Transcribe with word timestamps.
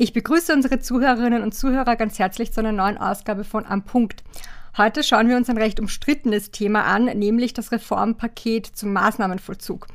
Ich 0.00 0.12
begrüße 0.12 0.54
unsere 0.54 0.78
Zuhörerinnen 0.78 1.42
und 1.42 1.56
Zuhörer 1.56 1.96
ganz 1.96 2.20
herzlich 2.20 2.52
zu 2.52 2.60
einer 2.60 2.70
neuen 2.70 2.98
Ausgabe 2.98 3.42
von 3.42 3.66
Am 3.66 3.82
Punkt. 3.82 4.22
Heute 4.76 5.02
schauen 5.02 5.28
wir 5.28 5.36
uns 5.36 5.50
ein 5.50 5.58
recht 5.58 5.80
umstrittenes 5.80 6.52
Thema 6.52 6.84
an, 6.84 7.06
nämlich 7.06 7.52
das 7.52 7.72
Reformpaket 7.72 8.66
zum 8.66 8.92
Maßnahmenvollzug. 8.92 9.88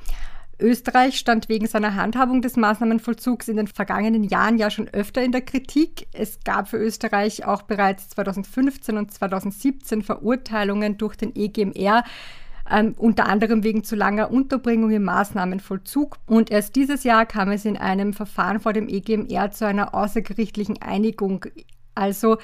Österreich 0.60 1.17
stand 1.17 1.47
wegen 1.47 1.67
seiner 1.67 1.96
Handhabung 1.96 2.42
des 2.42 2.58
Maßnahmenvollzugs 2.58 3.47
in 3.47 3.55
den 3.55 3.67
vergangenen 3.67 4.26
Jahren 4.26 4.58
ja 4.58 4.69
schon 4.69 4.89
öfter 4.89 5.24
in 5.24 5.31
der 5.31 5.39
Kritik. 5.39 6.08
Es 6.12 6.40
gab 6.44 6.67
für 6.67 6.79
Österreich 6.79 7.46
auch 7.46 7.62
bereits 7.62 8.10
2015 8.10 8.97
und 8.97 9.13
2017 9.13 10.01
Verurteilungen 10.01 10.97
durch 10.97 11.15
den 11.15 11.33
EGMR, 11.33 12.04
ähm, 12.69 12.93
unter 12.97 13.27
anderem 13.27 13.63
wegen 13.63 13.83
zu 13.83 13.95
langer 13.95 14.31
Unterbringung 14.31 14.91
im 14.91 15.03
Maßnahmenvollzug. 15.03 16.17
Und 16.25 16.52
erst 16.52 16.75
dieses 16.75 17.03
Jahr 17.03 17.25
kam 17.25 17.52
es 17.52 17.66
in 17.66 17.77
einem 17.77 18.13
Verfahren 18.13 18.59
vor 18.59 18.73
dem 18.73 18.88
EGMR 18.88 19.52
zu 19.52 19.66
einer 19.67 19.94
außergerichtlichen 19.94 20.81
Einigung. 20.81 21.45
Also 21.95 22.38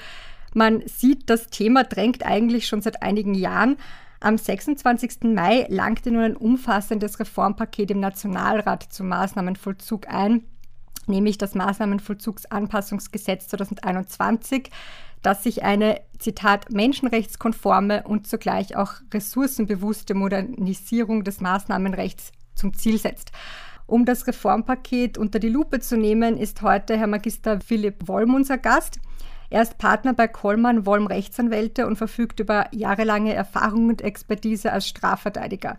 man 0.54 0.82
sieht, 0.86 1.30
das 1.30 1.46
Thema 1.46 1.84
drängt 1.84 2.26
eigentlich 2.26 2.66
schon 2.66 2.82
seit 2.82 3.02
einigen 3.02 3.34
Jahren. 3.34 3.76
Am 4.20 4.36
26. 4.36 5.22
Mai 5.34 5.66
langte 5.70 6.10
nun 6.10 6.22
ein 6.22 6.36
umfassendes 6.36 7.18
Reformpaket 7.20 7.90
im 7.90 8.00
Nationalrat 8.00 8.82
zum 8.82 9.08
Maßnahmenvollzug 9.08 10.08
ein, 10.08 10.42
nämlich 11.06 11.38
das 11.38 11.54
Maßnahmenvollzugsanpassungsgesetz 11.54 13.48
2021 13.48 14.70
dass 15.22 15.42
sich 15.42 15.62
eine, 15.62 16.00
Zitat, 16.20 16.70
menschenrechtskonforme 16.70 18.04
und 18.04 18.26
zugleich 18.26 18.76
auch 18.76 18.92
ressourcenbewusste 19.12 20.14
Modernisierung 20.14 21.24
des 21.24 21.40
Maßnahmenrechts 21.40 22.32
zum 22.54 22.74
Ziel 22.74 22.98
setzt. 22.98 23.32
Um 23.86 24.04
das 24.04 24.26
Reformpaket 24.26 25.18
unter 25.18 25.40
die 25.40 25.48
Lupe 25.48 25.80
zu 25.80 25.96
nehmen, 25.96 26.36
ist 26.36 26.62
heute 26.62 26.96
Herr 26.96 27.08
Magister 27.08 27.60
Philipp 27.60 28.06
Wollm 28.06 28.34
unser 28.34 28.58
Gast. 28.58 29.00
Er 29.48 29.62
ist 29.62 29.78
Partner 29.78 30.14
bei 30.14 30.28
Kollmann 30.28 30.86
Wollm 30.86 31.08
Rechtsanwälte 31.08 31.88
und 31.88 31.96
verfügt 31.96 32.38
über 32.38 32.68
jahrelange 32.72 33.34
Erfahrung 33.34 33.88
und 33.88 34.00
Expertise 34.00 34.72
als 34.72 34.86
Strafverteidiger. 34.86 35.76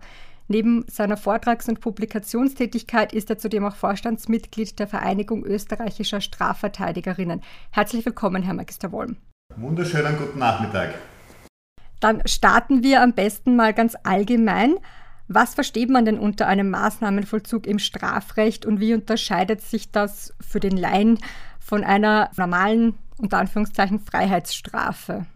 Neben 0.48 0.84
seiner 0.88 1.16
Vortrags- 1.16 1.70
und 1.70 1.80
Publikationstätigkeit 1.80 3.14
ist 3.14 3.30
er 3.30 3.38
zudem 3.38 3.64
auch 3.64 3.76
Vorstandsmitglied 3.76 4.78
der 4.78 4.88
Vereinigung 4.88 5.44
österreichischer 5.46 6.20
Strafverteidigerinnen. 6.20 7.40
Herzlich 7.70 8.04
willkommen, 8.04 8.42
Herr 8.42 8.52
Magister 8.52 8.92
Wollm. 8.92 9.16
Wunderschönen 9.56 10.16
guten 10.18 10.38
Nachmittag. 10.38 10.94
Dann 12.00 12.22
starten 12.26 12.82
wir 12.82 13.02
am 13.02 13.12
besten 13.12 13.56
mal 13.56 13.72
ganz 13.72 13.96
allgemein. 14.02 14.76
Was 15.28 15.54
versteht 15.54 15.88
man 15.88 16.04
denn 16.04 16.18
unter 16.18 16.46
einem 16.46 16.70
Maßnahmenvollzug 16.70 17.66
im 17.66 17.78
Strafrecht 17.78 18.66
und 18.66 18.80
wie 18.80 18.94
unterscheidet 18.94 19.60
sich 19.62 19.90
das 19.90 20.34
für 20.40 20.60
den 20.60 20.76
Laien 20.76 21.18
von 21.60 21.84
einer 21.84 22.30
normalen, 22.36 22.94
unter 23.18 23.38
Anführungszeichen, 23.38 24.00
Freiheitsstrafe? 24.00 25.26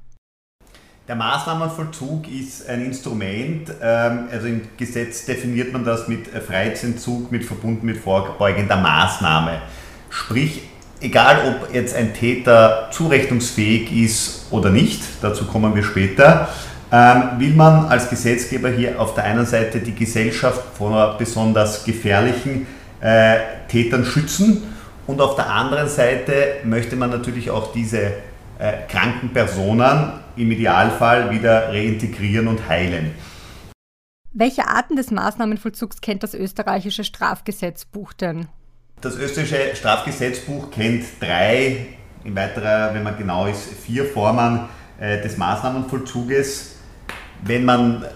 Der 1.09 1.15
Maßnahmenvollzug 1.15 2.29
ist 2.29 2.69
ein 2.69 2.85
Instrument, 2.85 3.73
ähm, 3.81 4.27
also 4.31 4.49
im 4.49 4.63
Gesetz 4.77 5.25
definiert 5.25 5.73
man 5.73 5.85
das 5.85 6.09
mit 6.09 6.27
Freiheitsentzug, 6.27 7.31
mit 7.31 7.45
verbunden 7.45 7.87
mit 7.87 7.99
vorbeugender 7.99 8.77
Maßnahme. 8.77 9.63
Sprich, 10.11 10.63
egal 11.01 11.39
ob 11.49 11.75
jetzt 11.75 11.95
ein 11.95 12.15
Täter 12.15 12.89
zurechnungsfähig 12.91 13.93
ist 13.93 14.47
oder 14.51 14.71
nicht, 14.71 15.03
dazu 15.23 15.45
kommen 15.47 15.75
wir 15.75 15.83
später, 15.83 16.49
ähm, 16.93 17.39
will 17.39 17.55
man 17.55 17.87
als 17.87 18.09
Gesetzgeber 18.09 18.71
hier 18.71 19.01
auf 19.01 19.15
der 19.15 19.25
einen 19.25 19.47
Seite 19.47 19.81
die 19.81 19.95
Gesellschaft 19.95 20.63
vor 20.77 21.17
besonders 21.19 21.85
gefährlichen 21.85 22.67
äh, 23.01 23.39
Tätern 23.69 24.05
schützen 24.05 24.63
und 25.07 25.21
auf 25.21 25.35
der 25.37 25.51
anderen 25.51 25.89
Seite 25.89 26.57
möchte 26.65 26.97
man 26.97 27.11
natürlich 27.11 27.51
auch 27.51 27.73
diese 27.73 28.13
äh, 28.59 28.73
kranken 28.89 29.33
Personen 29.33 30.13
im 30.37 30.51
Idealfall 30.51 31.31
wieder 31.31 31.69
reintegrieren 31.69 32.49
und 32.49 32.69
heilen. 32.69 33.15
Welche 34.33 34.67
Arten 34.69 34.97
des 34.97 35.11
Maßnahmenvollzugs 35.11 36.01
kennt 36.01 36.23
das 36.23 36.35
österreichische 36.35 37.05
Strafgesetzbuch 37.05 38.13
denn? 38.13 38.49
Das 38.99 39.15
österreichische 39.17 39.77
Strafgesetzbuch 39.77 40.71
kennt 40.71 41.05
drei, 41.21 41.89
in 42.25 42.35
weiterer, 42.35 42.95
wenn 42.95 43.03
man 43.03 43.19
genau 43.19 43.45
ist, 43.45 43.69
vier 43.85 44.07
Formen 44.07 44.61
äh, 44.99 45.21
des 45.21 45.37
Maßnahmenvollzuges. 45.37 46.77
Wenn 47.43 47.67
man 47.67 48.07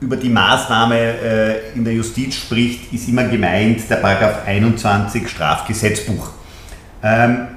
über 0.00 0.16
die 0.16 0.28
Maßnahme 0.28 0.98
äh, 0.98 1.72
in 1.74 1.82
der 1.82 1.94
Justiz 1.94 2.34
spricht, 2.34 2.92
ist 2.92 3.08
immer 3.08 3.24
gemeint 3.24 3.88
der 3.88 3.96
Paragraph 3.96 4.46
21 4.46 5.26
Strafgesetzbuch. 5.30 6.30
Ähm, 7.02 7.48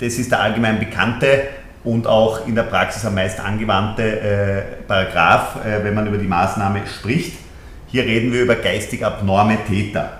das 0.00 0.14
ist 0.14 0.32
der 0.32 0.40
allgemein 0.40 0.80
bekannte 0.80 1.42
und 1.84 2.08
auch 2.08 2.44
in 2.48 2.56
der 2.56 2.64
Praxis 2.64 3.04
am 3.04 3.14
meisten 3.14 3.40
angewandte 3.40 4.02
äh, 4.02 4.62
Paragraph, 4.88 5.64
äh, 5.64 5.84
wenn 5.84 5.94
man 5.94 6.08
über 6.08 6.18
die 6.18 6.26
Maßnahme 6.26 6.82
spricht. 6.88 7.38
Hier 7.86 8.02
reden 8.02 8.32
wir 8.32 8.42
über 8.42 8.56
geistig 8.56 9.06
abnorme 9.06 9.58
Täter. 9.64 10.18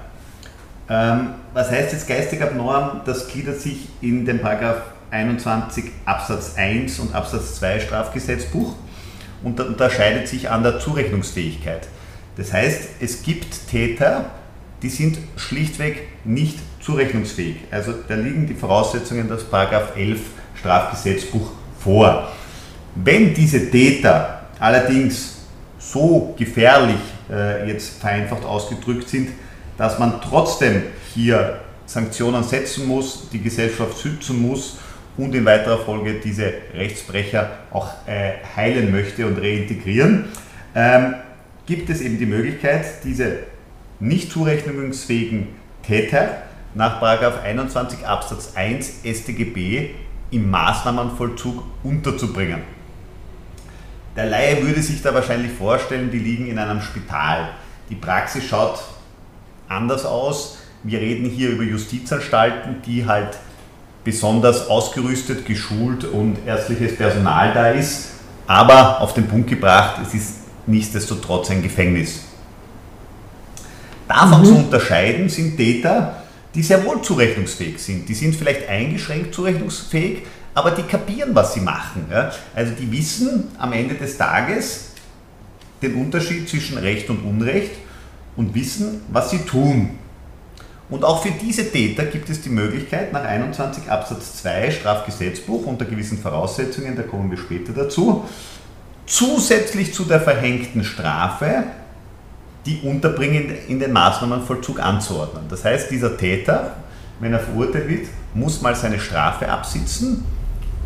Ähm, 0.88 1.30
was 1.56 1.70
heißt 1.70 1.94
jetzt 1.94 2.06
geistig 2.06 2.42
abnorm? 2.42 3.00
Das 3.06 3.28
gliedert 3.28 3.62
sich 3.62 3.88
in 4.02 4.26
den 4.26 4.42
Paragraph 4.42 4.82
21 5.10 5.86
Absatz 6.04 6.54
1 6.54 6.98
und 6.98 7.14
Absatz 7.14 7.54
2 7.54 7.80
Strafgesetzbuch 7.80 8.74
und 9.42 9.58
unterscheidet 9.58 10.28
sich 10.28 10.50
an 10.50 10.62
der 10.62 10.80
Zurechnungsfähigkeit. 10.80 11.88
Das 12.36 12.52
heißt, 12.52 12.88
es 13.00 13.22
gibt 13.22 13.70
Täter, 13.70 14.26
die 14.82 14.90
sind 14.90 15.16
schlichtweg 15.36 16.08
nicht 16.26 16.58
zurechnungsfähig. 16.82 17.56
Also 17.70 17.94
da 18.06 18.16
liegen 18.16 18.46
die 18.46 18.54
Voraussetzungen 18.54 19.26
des 19.26 19.44
Paragraph 19.44 19.96
11 19.96 20.20
Strafgesetzbuch 20.56 21.52
vor. 21.80 22.32
Wenn 22.96 23.32
diese 23.32 23.70
Täter 23.70 24.42
allerdings 24.60 25.38
so 25.78 26.34
gefährlich, 26.36 27.00
äh, 27.30 27.66
jetzt 27.66 27.98
vereinfacht 27.98 28.44
ausgedrückt 28.44 29.08
sind, 29.08 29.30
dass 29.78 29.98
man 29.98 30.20
trotzdem 30.20 30.82
hier 31.16 31.60
Sanktionen 31.86 32.44
setzen 32.44 32.86
muss, 32.86 33.30
die 33.32 33.42
Gesellschaft 33.42 34.00
schützen 34.00 34.40
muss 34.40 34.78
und 35.16 35.34
in 35.34 35.44
weiterer 35.44 35.78
Folge 35.78 36.20
diese 36.22 36.52
Rechtsbrecher 36.74 37.50
auch 37.72 37.88
äh, 38.06 38.34
heilen 38.54 38.92
möchte 38.92 39.26
und 39.26 39.38
reintegrieren, 39.38 40.26
ähm, 40.74 41.14
gibt 41.64 41.88
es 41.90 42.00
eben 42.02 42.18
die 42.18 42.26
Möglichkeit, 42.26 43.02
diese 43.02 43.38
nicht 43.98 44.30
zurechnungsfähigen 44.30 45.48
Täter 45.82 46.42
nach 46.74 47.00
21 47.00 48.06
Absatz 48.06 48.52
1 48.54 49.00
StGB 49.04 49.90
im 50.30 50.50
Maßnahmenvollzug 50.50 51.64
unterzubringen. 51.82 52.60
Der 54.16 54.26
Laie 54.26 54.62
würde 54.62 54.82
sich 54.82 55.00
da 55.02 55.14
wahrscheinlich 55.14 55.52
vorstellen, 55.52 56.10
die 56.10 56.18
liegen 56.18 56.46
in 56.46 56.58
einem 56.58 56.82
Spital. 56.82 57.50
Die 57.88 57.94
Praxis 57.94 58.44
schaut 58.44 58.82
anders 59.68 60.04
aus. 60.04 60.58
Wir 60.82 61.00
reden 61.00 61.28
hier 61.28 61.50
über 61.50 61.64
Justizanstalten, 61.64 62.82
die 62.84 63.06
halt 63.06 63.36
besonders 64.04 64.68
ausgerüstet, 64.68 65.44
geschult 65.46 66.04
und 66.04 66.38
ärztliches 66.46 66.96
Personal 66.96 67.52
da 67.52 67.70
ist. 67.70 68.10
Aber 68.46 69.00
auf 69.00 69.14
den 69.14 69.26
Punkt 69.26 69.50
gebracht, 69.50 70.00
es 70.06 70.14
ist 70.14 70.34
nichtsdestotrotz 70.66 71.50
ein 71.50 71.62
Gefängnis. 71.62 72.20
Davon 74.06 74.40
mhm. 74.40 74.44
zu 74.44 74.56
unterscheiden 74.56 75.28
sind 75.28 75.56
Täter, 75.56 76.22
die 76.54 76.62
sehr 76.62 76.84
wohl 76.84 77.02
zurechnungsfähig 77.02 77.78
sind. 77.78 78.08
Die 78.08 78.14
sind 78.14 78.34
vielleicht 78.34 78.68
eingeschränkt 78.68 79.34
zurechnungsfähig, 79.34 80.22
aber 80.54 80.70
die 80.70 80.82
kapieren, 80.82 81.34
was 81.34 81.54
sie 81.54 81.60
machen. 81.60 82.06
Also 82.54 82.72
die 82.72 82.90
wissen 82.90 83.48
am 83.58 83.72
Ende 83.72 83.94
des 83.94 84.16
Tages 84.16 84.92
den 85.82 85.94
Unterschied 85.96 86.48
zwischen 86.48 86.78
Recht 86.78 87.10
und 87.10 87.18
Unrecht 87.24 87.72
und 88.36 88.54
wissen, 88.54 89.02
was 89.08 89.30
sie 89.30 89.38
tun. 89.40 89.98
Und 90.88 91.04
auch 91.04 91.22
für 91.22 91.32
diese 91.32 91.70
Täter 91.70 92.04
gibt 92.04 92.30
es 92.30 92.42
die 92.42 92.48
Möglichkeit, 92.48 93.12
nach 93.12 93.24
21 93.24 93.90
Absatz 93.90 94.36
2 94.42 94.70
Strafgesetzbuch 94.70 95.66
unter 95.66 95.84
gewissen 95.84 96.18
Voraussetzungen, 96.18 96.94
da 96.94 97.02
kommen 97.02 97.30
wir 97.30 97.38
später 97.38 97.72
dazu, 97.72 98.24
zusätzlich 99.04 99.92
zu 99.92 100.04
der 100.04 100.20
verhängten 100.20 100.84
Strafe 100.84 101.64
die 102.66 102.80
Unterbringung 102.82 103.52
in 103.68 103.78
den 103.80 103.92
Maßnahmenvollzug 103.92 104.80
anzuordnen. 104.80 105.44
Das 105.48 105.64
heißt, 105.64 105.90
dieser 105.90 106.16
Täter, 106.16 106.76
wenn 107.20 107.32
er 107.32 107.40
verurteilt 107.40 107.88
wird, 107.88 108.06
muss 108.34 108.60
mal 108.62 108.74
seine 108.74 109.00
Strafe 109.00 109.48
absitzen, 109.48 110.24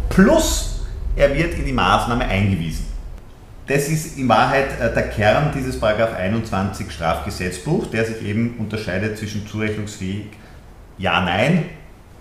plus 0.08 0.82
er 1.16 1.34
wird 1.34 1.54
in 1.54 1.64
die 1.64 1.72
Maßnahme 1.72 2.24
eingewiesen. 2.24 2.89
Das 3.70 3.88
ist 3.88 4.18
in 4.18 4.28
Wahrheit 4.28 4.80
äh, 4.80 4.92
der 4.92 5.10
Kern 5.10 5.52
dieses 5.54 5.78
Paragraph 5.78 6.16
21 6.16 6.90
Strafgesetzbuch, 6.90 7.86
der 7.86 8.04
sich 8.04 8.20
eben 8.20 8.56
unterscheidet 8.58 9.16
zwischen 9.16 9.46
zurechnungsfähig 9.46 10.26
Ja, 10.98 11.24
Nein 11.24 11.66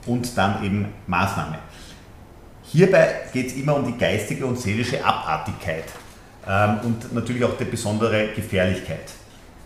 und 0.05 0.37
dann 0.37 0.63
eben 0.63 0.85
Maßnahme. 1.07 1.57
Hierbei 2.61 3.21
geht 3.33 3.47
es 3.47 3.53
immer 3.53 3.77
um 3.77 3.83
die 3.83 3.97
geistige 3.97 4.45
und 4.45 4.59
seelische 4.59 5.03
Abartigkeit 5.03 5.85
ähm, 6.47 6.81
und 6.83 7.15
natürlich 7.15 7.43
auch 7.43 7.57
die 7.57 7.65
besondere 7.65 8.27
Gefährlichkeit. 8.35 9.09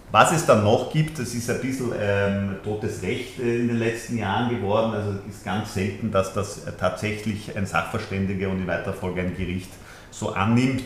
Was 0.09 0.31
es 0.31 0.45
dann 0.45 0.63
noch 0.63 0.89
gibt, 0.93 1.19
das 1.19 1.33
ist 1.33 1.49
ein 1.49 1.59
bisschen 1.59 1.91
ähm, 1.99 2.55
totes 2.63 3.01
Recht 3.01 3.39
äh, 3.39 3.59
in 3.59 3.67
den 3.67 3.79
letzten 3.79 4.19
Jahren 4.19 4.47
geworden. 4.55 4.93
Also 4.93 5.19
es 5.27 5.35
ist 5.35 5.43
ganz 5.43 5.73
selten, 5.73 6.11
dass 6.11 6.33
das 6.33 6.61
tatsächlich 6.79 7.57
ein 7.57 7.65
Sachverständiger 7.65 8.47
und 8.47 8.59
in 8.61 8.67
weiterer 8.67 8.93
Folge 8.93 9.19
ein 9.19 9.35
Gericht 9.35 9.71
so 10.11 10.29
annimmt, 10.29 10.83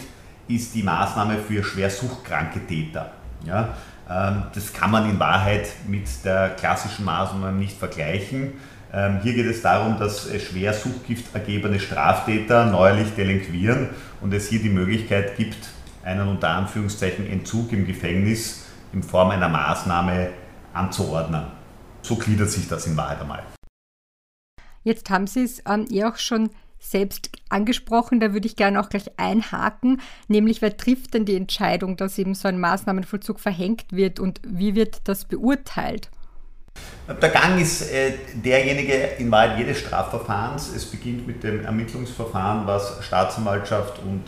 ist 0.47 0.73
die 0.75 0.83
Maßnahme 0.83 1.37
für 1.39 1.63
schwer 1.63 1.89
suchtkranke 1.89 2.65
Täter. 2.65 3.11
Ja, 3.45 3.75
ähm, 4.09 4.43
das 4.53 4.73
kann 4.73 4.91
man 4.91 5.09
in 5.09 5.19
Wahrheit 5.19 5.67
mit 5.87 6.07
der 6.23 6.49
klassischen 6.49 7.05
Maßnahme 7.05 7.51
nicht 7.51 7.77
vergleichen. 7.77 8.53
Ähm, 8.93 9.19
hier 9.21 9.33
geht 9.33 9.45
es 9.45 9.61
darum, 9.61 9.99
dass 9.99 10.29
schwer 10.41 10.73
Suchtgift 10.73 11.33
ergebene 11.35 11.79
Straftäter 11.79 12.65
neuerlich 12.65 13.13
delinquieren 13.15 13.89
und 14.21 14.33
es 14.33 14.47
hier 14.47 14.61
die 14.61 14.69
Möglichkeit 14.69 15.35
gibt, 15.35 15.69
einen 16.03 16.27
unter 16.27 16.49
Anführungszeichen 16.49 17.27
Entzug 17.27 17.73
im 17.73 17.85
Gefängnis 17.85 18.65
in 18.93 19.03
Form 19.03 19.31
einer 19.31 19.49
Maßnahme 19.49 20.29
anzuordnen. 20.73 21.47
So 22.01 22.15
gliedert 22.15 22.49
sich 22.49 22.67
das 22.69 22.87
in 22.87 22.95
Wahrheit 22.95 23.19
einmal. 23.19 23.43
Jetzt 24.83 25.09
haben 25.09 25.27
Sie 25.27 25.43
es 25.43 25.61
ähm, 25.67 25.85
eh 25.91 26.05
auch 26.05 26.15
schon 26.15 26.49
selbst 26.79 27.29
angesprochen, 27.49 28.19
da 28.19 28.33
würde 28.33 28.47
ich 28.47 28.55
gerne 28.55 28.79
auch 28.79 28.89
gleich 28.89 29.11
einhaken, 29.17 30.01
nämlich 30.27 30.61
wer 30.61 30.75
trifft 30.77 31.13
denn 31.13 31.25
die 31.25 31.35
Entscheidung, 31.35 31.97
dass 31.97 32.17
eben 32.17 32.35
so 32.35 32.47
ein 32.47 32.59
Maßnahmenvollzug 32.59 33.39
verhängt 33.39 33.85
wird 33.91 34.19
und 34.19 34.41
wie 34.47 34.75
wird 34.75 35.01
das 35.05 35.25
beurteilt? 35.25 36.09
Der 37.21 37.29
Gang 37.29 37.59
ist 37.59 37.91
äh, 37.91 38.13
derjenige 38.33 38.93
in 39.17 39.31
Wahrheit 39.31 39.57
jedes 39.57 39.79
Strafverfahrens. 39.79 40.75
Es 40.75 40.85
beginnt 40.85 41.25
mit 41.25 41.41
dem 41.43 41.65
Ermittlungsverfahren, 41.65 42.67
was 42.67 43.03
Staatsanwaltschaft 43.03 43.99
und 43.99 44.23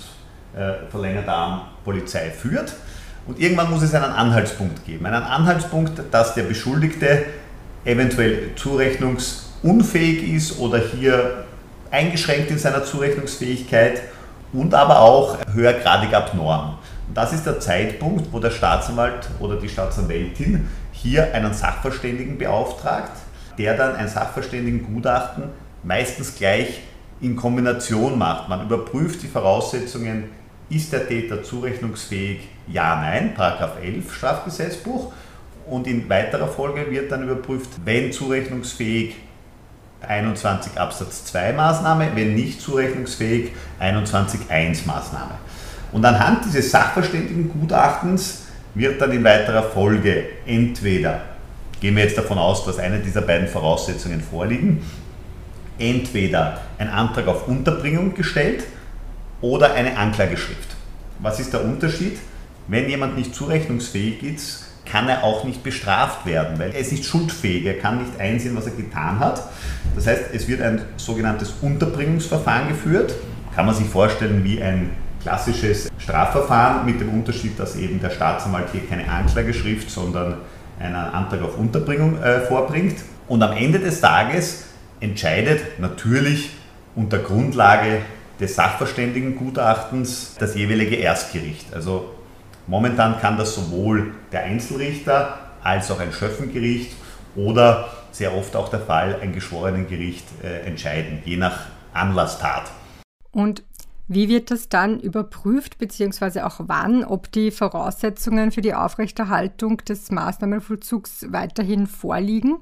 äh, 0.59 0.89
verlängerter 0.89 1.33
Arm 1.33 1.61
Polizei 1.83 2.31
führt. 2.31 2.73
Und 3.27 3.39
irgendwann 3.39 3.69
muss 3.69 3.83
es 3.83 3.93
einen 3.93 4.05
Anhaltspunkt 4.05 4.85
geben. 4.85 5.05
Einen 5.05 5.23
Anhaltspunkt, 5.23 6.01
dass 6.11 6.33
der 6.33 6.43
Beschuldigte 6.43 7.25
eventuell 7.85 8.55
zurechnungsunfähig 8.55 10.33
ist 10.33 10.57
oder 10.57 10.79
hier 10.79 11.45
eingeschränkt 11.91 12.51
in 12.51 12.57
seiner 12.57 12.83
Zurechnungsfähigkeit 12.83 14.01
und 14.53 14.73
aber 14.73 14.99
auch 14.99 15.37
höhergradig 15.53 16.13
abnorm. 16.13 16.77
Das 17.13 17.33
ist 17.33 17.45
der 17.45 17.59
Zeitpunkt, 17.59 18.31
wo 18.31 18.39
der 18.39 18.51
Staatsanwalt 18.51 19.29
oder 19.39 19.55
die 19.55 19.69
Staatsanwältin 19.69 20.67
hier 20.91 21.33
einen 21.33 21.53
Sachverständigen 21.53 22.37
beauftragt, 22.37 23.11
der 23.57 23.75
dann 23.75 23.95
ein 23.95 24.07
Sachverständigengutachten 24.07 25.45
meistens 25.83 26.35
gleich 26.35 26.81
in 27.21 27.35
Kombination 27.35 28.17
macht. 28.17 28.49
Man 28.49 28.65
überprüft 28.65 29.23
die 29.23 29.27
Voraussetzungen, 29.27 30.25
ist 30.69 30.93
der 30.93 31.07
Täter 31.07 31.43
zurechnungsfähig? 31.43 32.47
Ja, 32.67 32.95
nein, 33.01 33.33
Paragraph 33.33 33.77
11 33.81 34.13
Strafgesetzbuch. 34.13 35.11
Und 35.65 35.87
in 35.87 36.07
weiterer 36.09 36.47
Folge 36.47 36.89
wird 36.91 37.11
dann 37.11 37.23
überprüft, 37.23 37.69
wenn 37.83 38.11
zurechnungsfähig, 38.11 39.15
21 40.07 40.79
Absatz 40.79 41.25
2 41.25 41.53
Maßnahme, 41.53 42.11
wenn 42.15 42.35
nicht 42.35 42.61
zurechnungsfähig, 42.61 43.51
21.1 43.79 44.85
Maßnahme. 44.85 45.33
Und 45.91 46.05
anhand 46.05 46.45
dieses 46.45 46.71
Sachverständigengutachtens 46.71 48.43
wird 48.75 49.01
dann 49.01 49.11
in 49.11 49.23
weiterer 49.23 49.63
Folge 49.63 50.25
entweder, 50.45 51.21
gehen 51.81 51.95
wir 51.95 52.03
jetzt 52.03 52.17
davon 52.17 52.37
aus, 52.37 52.65
dass 52.65 52.79
eine 52.79 52.99
dieser 52.99 53.21
beiden 53.21 53.47
Voraussetzungen 53.47 54.21
vorliegen, 54.21 54.83
entweder 55.77 56.61
ein 56.77 56.89
Antrag 56.89 57.27
auf 57.27 57.47
Unterbringung 57.47 58.13
gestellt 58.13 58.63
oder 59.41 59.73
eine 59.73 59.97
Anklageschrift. 59.97 60.75
Was 61.19 61.39
ist 61.39 61.53
der 61.53 61.63
Unterschied? 61.63 62.19
Wenn 62.67 62.87
jemand 62.87 63.17
nicht 63.17 63.33
zurechnungsfähig 63.33 64.21
ist, 64.21 64.68
kann 64.91 65.07
er 65.07 65.23
auch 65.23 65.43
nicht 65.43 65.63
bestraft 65.63 66.25
werden, 66.25 66.57
weil 66.59 66.71
er 66.71 66.79
ist 66.79 66.91
nicht 66.91 67.05
schuldfähig, 67.05 67.65
er 67.65 67.77
kann 67.77 67.99
nicht 67.99 68.19
einsehen, 68.19 68.55
was 68.55 68.65
er 68.65 68.71
getan 68.71 69.19
hat. 69.19 69.43
Das 69.95 70.07
heißt, 70.07 70.25
es 70.33 70.47
wird 70.47 70.61
ein 70.61 70.81
sogenanntes 70.97 71.53
Unterbringungsverfahren 71.61 72.69
geführt, 72.69 73.13
kann 73.55 73.65
man 73.65 73.75
sich 73.75 73.87
vorstellen 73.87 74.43
wie 74.43 74.61
ein 74.61 74.91
klassisches 75.21 75.89
Strafverfahren 75.97 76.85
mit 76.85 77.01
dem 77.01 77.09
Unterschied, 77.09 77.59
dass 77.59 77.75
eben 77.75 77.99
der 77.99 78.09
Staatsanwalt 78.09 78.69
hier 78.71 78.87
keine 78.87 79.09
Anklageschrift, 79.09 79.89
sondern 79.89 80.37
einen 80.79 80.95
Antrag 80.95 81.41
auf 81.41 81.57
Unterbringung 81.57 82.21
äh, 82.21 82.41
vorbringt. 82.41 82.97
Und 83.27 83.43
am 83.43 83.55
Ende 83.55 83.79
des 83.79 84.01
Tages 84.01 84.65
entscheidet 84.99 85.79
natürlich 85.79 86.51
unter 86.95 87.19
Grundlage 87.19 88.01
des 88.39 88.55
Sachverständigengutachtens 88.55 90.35
das 90.39 90.55
jeweilige 90.55 90.95
Erstgericht. 90.95 91.73
Also 91.73 92.15
momentan 92.69 93.19
kann 93.19 93.37
das 93.37 93.55
sowohl 93.55 94.13
der 94.31 94.43
Einzelrichter 94.43 95.39
als 95.63 95.91
auch 95.91 95.99
ein 95.99 96.13
Schöffengericht 96.13 96.95
oder 97.35 97.89
sehr 98.11 98.35
oft 98.35 98.55
auch 98.55 98.69
der 98.69 98.79
Fall 98.79 99.17
ein 99.21 99.33
Geschworenengericht 99.33 100.25
äh, 100.43 100.61
entscheiden, 100.61 101.21
je 101.25 101.37
nach 101.37 101.65
Anlasstat. 101.93 102.71
Und 103.31 103.63
wie 104.07 104.27
wird 104.29 104.49
das 104.49 104.69
dann 104.69 104.99
überprüft, 104.99 105.77
beziehungsweise 105.77 106.45
auch 106.45 106.61
wann, 106.65 107.03
ob 107.03 107.31
die 107.31 107.51
Voraussetzungen 107.51 108.51
für 108.51 108.61
die 108.61 108.73
Aufrechterhaltung 108.73 109.77
des 109.77 110.09
Maßnahmenvollzugs 110.09 111.27
weiterhin 111.29 111.85
vorliegen? 111.85 112.57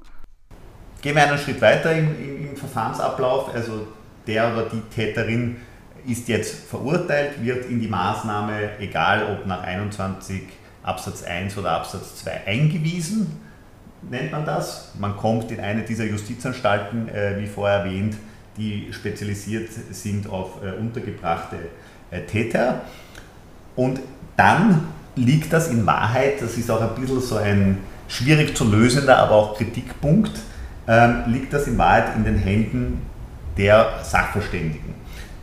Gehen 1.00 1.14
wir 1.14 1.26
einen 1.26 1.38
Schritt 1.38 1.60
weiter 1.62 1.92
im, 1.92 2.08
im, 2.18 2.50
im 2.50 2.56
Verfahrensablauf. 2.56 3.54
Also 3.54 3.86
der 4.26 4.52
oder 4.52 4.68
die 4.68 4.80
Täterin 4.94 5.56
ist 6.08 6.28
jetzt 6.28 6.68
verurteilt, 6.68 7.42
wird 7.42 7.66
in 7.66 7.80
die 7.80 7.88
Maßnahme, 7.88 8.78
egal 8.80 9.26
ob 9.32 9.46
nach 9.46 9.62
21 9.62 10.42
Absatz 10.82 11.22
1 11.22 11.56
oder 11.58 11.72
Absatz 11.72 12.16
2, 12.16 12.46
eingewiesen, 12.46 13.40
nennt 14.08 14.32
man 14.32 14.44
das. 14.44 14.92
Man 14.98 15.16
kommt 15.16 15.50
in 15.50 15.60
eine 15.60 15.82
dieser 15.82 16.04
Justizanstalten, 16.04 17.08
äh, 17.08 17.36
wie 17.38 17.46
vorher 17.46 17.80
erwähnt, 17.80 18.16
die 18.56 18.88
spezialisiert 18.92 19.68
sind 19.90 20.28
auf 20.28 20.62
äh, 20.62 20.72
untergebrachte 20.78 21.56
äh, 22.10 22.22
Täter. 22.22 22.82
Und 23.76 24.00
dann 24.36 24.88
liegt 25.14 25.52
das 25.52 25.68
in 25.68 25.84
Wahrheit, 25.86 26.40
das 26.40 26.56
ist 26.56 26.70
auch 26.70 26.80
ein 26.80 27.00
bisschen 27.00 27.20
so 27.20 27.36
ein 27.36 27.78
schwierig 28.08 28.56
zu 28.56 28.64
lösender, 28.64 29.18
aber 29.18 29.34
auch 29.34 29.56
Kritikpunkt, 29.56 30.32
ähm, 30.86 31.24
liegt 31.26 31.52
das 31.52 31.66
in 31.66 31.76
Wahrheit 31.76 32.16
in 32.16 32.24
den 32.24 32.38
Händen 32.38 33.02
der 33.56 34.00
Sachverständigen. 34.02 34.94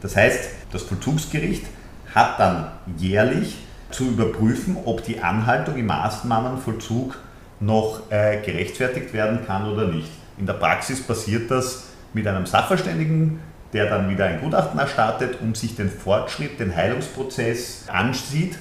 Das 0.06 0.16
heißt, 0.16 0.50
das 0.72 0.84
Vollzugsgericht 0.84 1.66
hat 2.14 2.40
dann 2.40 2.68
jährlich 2.96 3.58
zu 3.90 4.04
überprüfen, 4.04 4.78
ob 4.86 5.04
die 5.04 5.20
Anhaltung 5.20 5.78
im 5.78 5.88
Maßnahmenvollzug 5.88 7.18
noch 7.60 8.04
äh, 8.12 8.40
gerechtfertigt 8.46 9.14
werden 9.14 9.40
kann 9.48 9.68
oder 9.68 9.88
nicht. 9.88 10.12
In 10.38 10.46
der 10.46 10.54
Praxis 10.54 11.02
passiert 11.02 11.50
das 11.50 11.88
mit 12.14 12.28
einem 12.28 12.46
Sachverständigen, 12.46 13.40
der 13.74 13.90
dann 13.90 14.08
wieder 14.08 14.26
ein 14.26 14.42
Gutachten 14.42 14.80
erstattet 14.80 15.42
und 15.42 15.58
sich 15.58 15.76
den 15.76 15.90
Fortschritt, 15.90 16.60
den 16.60 16.76
Heilungsprozess 16.76 17.86
ansieht 17.88 18.60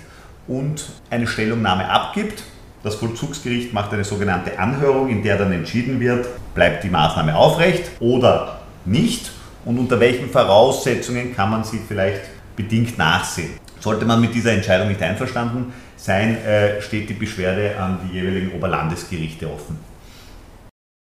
und 0.49 0.93
eine 1.11 1.27
Stellungnahme 1.27 1.91
abgibt. 1.91 2.43
Das 2.83 2.95
Vollzugsgericht 2.95 3.75
macht 3.75 3.93
eine 3.93 4.05
sogenannte 4.05 4.59
Anhörung, 4.59 5.11
in 5.11 5.23
der 5.23 5.37
dann 5.37 5.53
entschieden 5.53 6.01
wird, 6.01 6.27
bleibt 6.55 6.85
die 6.85 6.91
Maßnahme 6.91 7.37
aufrecht 7.37 7.91
oder 8.01 8.61
nicht 8.87 9.31
und 9.65 9.79
unter 9.79 9.99
welchen 10.01 10.29
Voraussetzungen 10.29 11.35
kann 11.35 11.51
man 11.51 11.65
sie 11.65 11.81
vielleicht 11.87 12.23
bedingt 12.57 12.99
nachsehen. 12.99 13.59
Sollte 13.81 14.05
man 14.05 14.21
mit 14.21 14.35
dieser 14.35 14.53
Entscheidung 14.53 14.89
nicht 14.89 15.03
einverstanden 15.03 15.73
sein, 15.97 16.37
äh, 16.45 16.81
steht 16.81 17.09
die 17.09 17.15
Beschwerde 17.15 17.79
an 17.79 17.99
die 18.05 18.19
jeweiligen 18.19 18.53
Oberlandesgerichte 18.53 19.51
offen. 19.51 19.79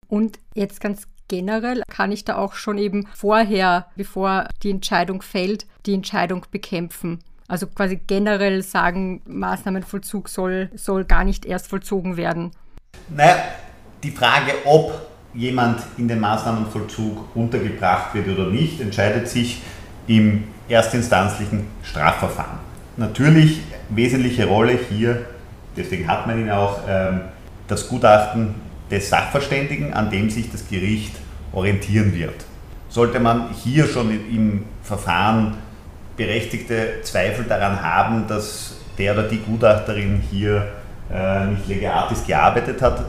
Und 0.09 0.39
jetzt 0.55 0.81
ganz 0.81 1.07
generell 1.29 1.83
kann 1.89 2.13
ich 2.13 2.25
da 2.25 2.37
auch 2.37 2.55
schon 2.55 2.79
eben 2.79 3.07
vorher, 3.15 3.87
bevor 3.97 4.49
die 4.63 4.71
Entscheidung 4.71 5.23
fällt, 5.23 5.67
die 5.87 5.95
Entscheidung 5.95 6.47
bekämpfen. 6.51 7.21
Also 7.49 7.67
quasi 7.67 8.01
generell 8.07 8.63
sagen, 8.63 9.23
Maßnahmenvollzug 9.27 10.29
soll, 10.29 10.71
soll 10.75 11.05
gar 11.05 11.25
nicht 11.25 11.45
erst 11.45 11.69
vollzogen 11.69 12.17
werden. 12.17 12.53
Naja, 13.09 13.37
die 14.03 14.11
Frage, 14.11 14.53
ob 14.65 14.95
jemand 15.35 15.81
in 15.99 16.09
den 16.09 16.21
Maßnahmenvollzug 16.21 17.35
untergebracht 17.35 18.15
wird 18.15 18.29
oder 18.29 18.51
nicht, 18.51 18.81
entscheidet 18.81 19.29
sich 19.29 19.63
im 20.07 20.45
erstinstanzlichen 20.69 21.67
Strafverfahren. 21.83 22.59
Natürlich 22.97 23.61
wesentliche 23.91 24.47
Rolle 24.47 24.79
hier, 24.89 25.27
deswegen 25.77 26.07
hat 26.09 26.27
man 26.27 26.41
ihn 26.41 26.51
auch, 26.51 26.81
ähm, 26.89 27.23
das 27.67 27.89
Gutachten 27.89 28.55
des 28.91 29.09
Sachverständigen, 29.09 29.93
an 29.95 30.11
dem 30.11 30.31
sich 30.31 30.51
das 30.51 30.69
Gericht 30.69 31.17
orientieren 31.53 32.15
wird. 32.15 32.45
Sollte 32.89 33.19
man 33.21 33.51
hier 33.53 33.87
schon 33.87 34.11
im 34.11 34.65
Verfahren 34.83 35.55
berechtigte 36.17 37.01
Zweifel 37.03 37.45
daran 37.45 37.83
haben, 37.83 38.27
dass 38.29 38.77
der 38.99 39.15
oder 39.15 39.25
die 39.25 39.39
Gutachterin 39.39 40.23
hier 40.31 40.69
äh, 41.13 41.47
nicht 41.47 41.67
legatis 41.67 42.25
gearbeitet 42.25 42.81
hat, 42.83 43.05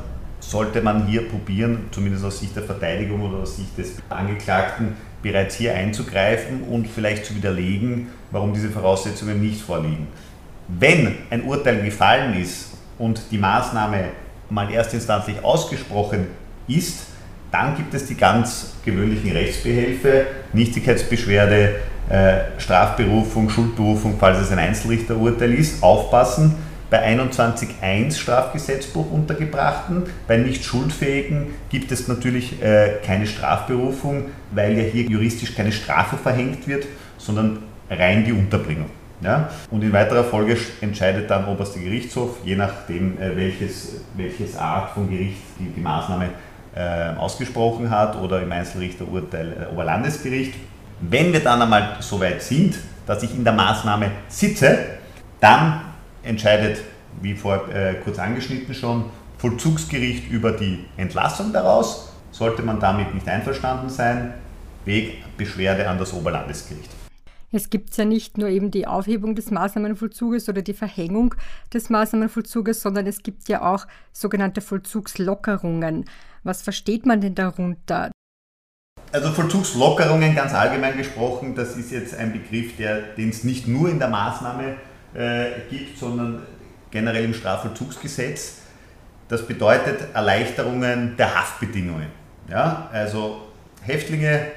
sollte 0.50 0.82
man 0.82 1.08
hier 1.08 1.28
probieren, 1.28 1.86
zumindest 1.92 2.24
aus 2.26 2.40
Sicht 2.40 2.56
der 2.56 2.64
Verteidigung 2.64 3.22
oder 3.22 3.40
aus 3.40 3.58
Sicht 3.58 3.78
des 3.78 3.94
Angeklagten, 4.10 4.96
bereits 5.22 5.56
hier 5.56 5.74
einzugreifen 5.74 6.64
und 6.64 6.88
vielleicht 6.88 7.26
zu 7.26 7.36
widerlegen, 7.36 8.08
warum 8.32 8.54
diese 8.54 8.70
Voraussetzungen 8.70 9.42
nicht 9.42 9.62
vorliegen. 9.62 10.08
Wenn 10.68 11.16
ein 11.30 11.44
Urteil 11.44 11.82
gefallen 11.84 12.40
ist 12.40 12.70
und 13.00 13.22
die 13.32 13.38
Maßnahme 13.38 14.10
mal 14.50 14.72
erstinstanzlich 14.72 15.44
ausgesprochen 15.44 16.28
ist, 16.68 17.08
dann 17.52 17.76
gibt 17.76 17.94
es 17.94 18.06
die 18.06 18.16
ganz 18.16 18.74
gewöhnlichen 18.84 19.32
Rechtsbehelfe, 19.32 20.26
Nichtigkeitsbeschwerde, 20.54 21.76
äh, 22.10 22.60
Strafberufung, 22.60 23.50
Schuldberufung, 23.50 24.16
falls 24.20 24.40
es 24.40 24.52
ein 24.52 24.60
Einzelrichterurteil 24.60 25.54
ist. 25.54 25.82
Aufpassen, 25.82 26.56
bei 26.90 27.06
21.1 27.16 28.18
Strafgesetzbuch 28.18 29.12
untergebrachten, 29.12 30.04
bei 30.28 30.38
nicht 30.38 30.64
schuldfähigen 30.64 31.48
gibt 31.70 31.92
es 31.92 32.08
natürlich 32.08 32.62
äh, 32.62 32.98
keine 33.06 33.28
Strafberufung, 33.28 34.26
weil 34.52 34.78
ja 34.78 34.84
hier 34.84 35.04
juristisch 35.04 35.56
keine 35.56 35.72
Strafe 35.72 36.18
verhängt 36.18 36.68
wird, 36.68 36.86
sondern 37.18 37.60
rein 37.90 38.24
die 38.24 38.34
Unterbringung. 38.34 38.90
Ja? 39.22 39.50
Und 39.72 39.84
in 39.84 39.92
weiterer 39.94 40.24
Folge 40.24 40.58
entscheidet 40.82 41.30
dann 41.30 41.46
oberster 41.48 41.80
Gerichtshof, 41.80 42.38
je 42.44 42.56
nachdem, 42.56 43.20
äh, 43.20 43.36
welches, 43.36 44.02
welches 44.16 44.56
Art 44.58 44.92
von 44.92 45.10
Gericht 45.10 45.42
die, 45.60 45.70
die 45.70 45.82
Maßnahme 45.82 46.30
äh, 46.76 47.16
ausgesprochen 47.18 47.90
hat 47.90 48.16
oder 48.22 48.42
im 48.42 48.52
Einzelrichterurteil 48.52 49.54
äh, 49.54 49.74
Oberlandesgericht. 49.74 50.54
Wenn 51.02 51.34
wir 51.34 51.40
dann 51.40 51.62
einmal 51.62 51.98
so 52.00 52.20
weit 52.20 52.42
sind, 52.42 52.76
dass 53.06 53.24
ich 53.24 53.34
in 53.34 53.44
der 53.44 53.54
Maßnahme 53.54 54.12
sitze, 54.28 54.78
dann 55.40 55.82
entscheidet, 56.26 56.82
wie 57.22 57.36
vor 57.36 57.70
äh, 57.70 57.96
kurz 58.04 58.20
angeschnitten 58.20 58.74
schon, 58.74 59.06
Vollzugsgericht 59.38 60.30
über 60.30 60.52
die 60.52 60.86
Entlassung 60.98 61.54
daraus. 61.54 62.12
Sollte 62.32 62.64
man 62.64 62.80
damit 62.80 63.14
nicht 63.14 63.28
einverstanden 63.28 63.90
sein, 63.90 64.34
Weg 64.84 65.24
Beschwerde 65.38 65.90
an 65.90 65.98
das 65.98 66.14
Oberlandesgericht. 66.14 66.90
Es 67.52 67.70
gibt 67.70 67.96
ja 67.96 68.04
nicht 68.04 68.38
nur 68.38 68.50
eben 68.50 68.70
die 68.70 68.86
Aufhebung 68.86 69.34
des 69.34 69.50
Maßnahmenvollzuges 69.50 70.50
oder 70.50 70.62
die 70.62 70.74
Verhängung 70.74 71.36
des 71.74 71.90
Maßnahmenvollzuges, 71.90 72.82
sondern 72.82 73.08
es 73.08 73.24
gibt 73.24 73.48
ja 73.48 73.62
auch 73.62 73.88
sogenannte 74.12 74.60
Vollzugslockerungen. 74.62 76.06
Was 76.44 76.62
versteht 76.62 77.06
man 77.06 77.22
denn 77.22 77.34
darunter? 77.34 78.12
Also 79.12 79.32
Vollzugslockerungen 79.32 80.36
ganz 80.36 80.54
allgemein 80.54 80.98
gesprochen, 80.98 81.56
das 81.56 81.78
ist 81.78 81.92
jetzt 81.92 82.14
ein 82.16 82.34
Begriff, 82.34 82.74
den 82.76 83.30
es 83.30 83.46
nicht 83.46 83.68
nur 83.68 83.90
in 83.90 84.00
der 84.00 84.10
Maßnahme 84.10 84.76
gibt, 85.70 85.98
sondern 85.98 86.44
generell 86.92 87.26
im 87.26 87.34
Strafvollzugsgesetz. 87.34 88.60
Das 89.28 89.46
bedeutet 89.48 90.14
Erleichterungen 90.14 91.16
der 91.18 91.36
Haftbedingungen. 91.36 92.08
Ja? 92.50 92.90
Also 92.92 93.42
Häftlinge 93.82 94.48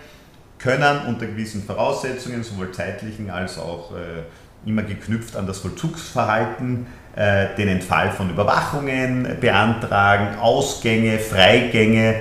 können 0.59 1.07
unter 1.07 1.27
gewissen 1.27 1.63
Voraussetzungen, 1.63 2.43
sowohl 2.43 2.73
zeitlichen 2.73 3.31
als 3.31 3.59
auch 3.59 3.93
äh, 3.93 4.69
immer 4.69 4.83
geknüpft 4.83 5.37
an 5.37 5.47
das 5.47 5.59
Vollzugsverhalten, 5.59 6.87
äh, 7.17 7.47
den 7.57 7.69
Entfall 7.69 8.11
von 8.11 8.31
Überwachungen 8.31 9.37
beantragen, 9.41 10.39
Ausgänge, 10.39 11.19
Freigänge. 11.19 12.17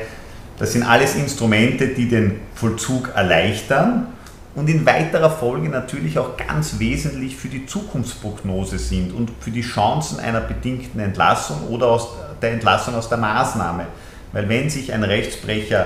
Das 0.58 0.74
sind 0.74 0.84
alles 0.84 1.16
Instrumente, 1.16 1.90
die 1.90 2.08
den 2.08 2.40
Vollzug 2.56 3.10
erleichtern 3.16 4.08
und 4.58 4.68
in 4.68 4.88
weiterer 4.88 5.30
Folge 5.30 5.70
natürlich 5.70 6.18
auch 6.18 6.36
ganz 6.36 6.80
wesentlich 6.80 7.38
für 7.38 7.48
die 7.48 7.68
Zukunftsprognose 7.68 8.80
sind 8.80 9.14
und 9.14 9.30
für 9.40 9.52
die 9.52 9.62
Chancen 9.62 10.20
einer 10.20 10.42
bedingten 10.42 11.00
Entlassung 11.00 11.68
oder 11.70 11.86
aus 11.86 12.08
der 12.42 12.54
Entlassung 12.54 12.96
aus 12.96 13.08
der 13.08 13.20
Maßnahme. 13.20 13.86
Weil 14.32 14.50
wenn 14.50 14.68
sich 14.72 14.92
ein 14.92 15.04
Rechtsbrecher 15.04 15.86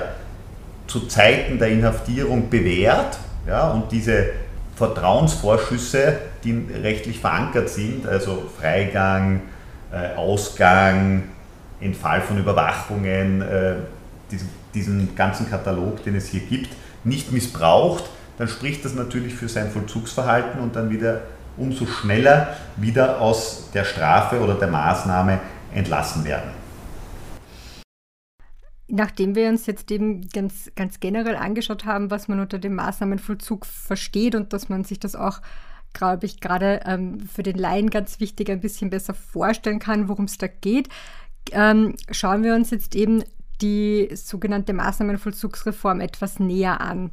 zu 0.86 1.00
Zeiten 1.00 1.58
der 1.58 1.68
Inhaftierung 1.68 2.48
bewährt 2.48 3.18
ja, 3.46 3.70
und 3.72 3.92
diese 3.92 4.30
Vertrauensvorschüsse, 4.76 6.16
die 6.42 6.66
rechtlich 6.82 7.20
verankert 7.20 7.68
sind, 7.68 8.08
also 8.08 8.44
Freigang, 8.58 9.42
äh, 9.92 10.16
Ausgang, 10.16 11.24
Entfall 11.78 12.22
von 12.22 12.38
Überwachungen, 12.38 13.42
äh, 13.42 13.74
diesen, 14.30 14.48
diesen 14.72 15.14
ganzen 15.14 15.50
Katalog, 15.50 16.02
den 16.04 16.16
es 16.16 16.28
hier 16.28 16.40
gibt, 16.40 16.70
nicht 17.04 17.32
missbraucht, 17.32 18.04
dann 18.42 18.48
spricht 18.48 18.84
das 18.84 18.96
natürlich 18.96 19.36
für 19.36 19.48
sein 19.48 19.70
Vollzugsverhalten 19.70 20.60
und 20.60 20.74
dann 20.74 20.90
wieder 20.90 21.22
umso 21.56 21.86
schneller 21.86 22.56
wieder 22.76 23.20
aus 23.20 23.70
der 23.72 23.84
Strafe 23.84 24.40
oder 24.40 24.54
der 24.54 24.66
Maßnahme 24.66 25.38
entlassen 25.72 26.24
werden. 26.24 26.50
Nachdem 28.88 29.36
wir 29.36 29.48
uns 29.48 29.66
jetzt 29.66 29.92
eben 29.92 30.28
ganz, 30.30 30.72
ganz 30.74 30.98
generell 30.98 31.36
angeschaut 31.36 31.84
haben, 31.84 32.10
was 32.10 32.26
man 32.26 32.40
unter 32.40 32.58
dem 32.58 32.74
Maßnahmenvollzug 32.74 33.64
versteht 33.64 34.34
und 34.34 34.52
dass 34.52 34.68
man 34.68 34.82
sich 34.82 34.98
das 34.98 35.14
auch, 35.14 35.40
glaube 35.92 36.26
ich, 36.26 36.40
gerade 36.40 36.80
ähm, 36.84 37.20
für 37.20 37.44
den 37.44 37.56
Laien 37.56 37.90
ganz 37.90 38.18
wichtig 38.18 38.50
ein 38.50 38.60
bisschen 38.60 38.90
besser 38.90 39.14
vorstellen 39.14 39.78
kann, 39.78 40.08
worum 40.08 40.24
es 40.24 40.36
da 40.36 40.48
geht, 40.48 40.88
ähm, 41.52 41.94
schauen 42.10 42.42
wir 42.42 42.56
uns 42.56 42.70
jetzt 42.72 42.96
eben 42.96 43.22
die 43.60 44.10
sogenannte 44.14 44.72
Maßnahmenvollzugsreform 44.72 46.00
etwas 46.00 46.40
näher 46.40 46.80
an. 46.80 47.12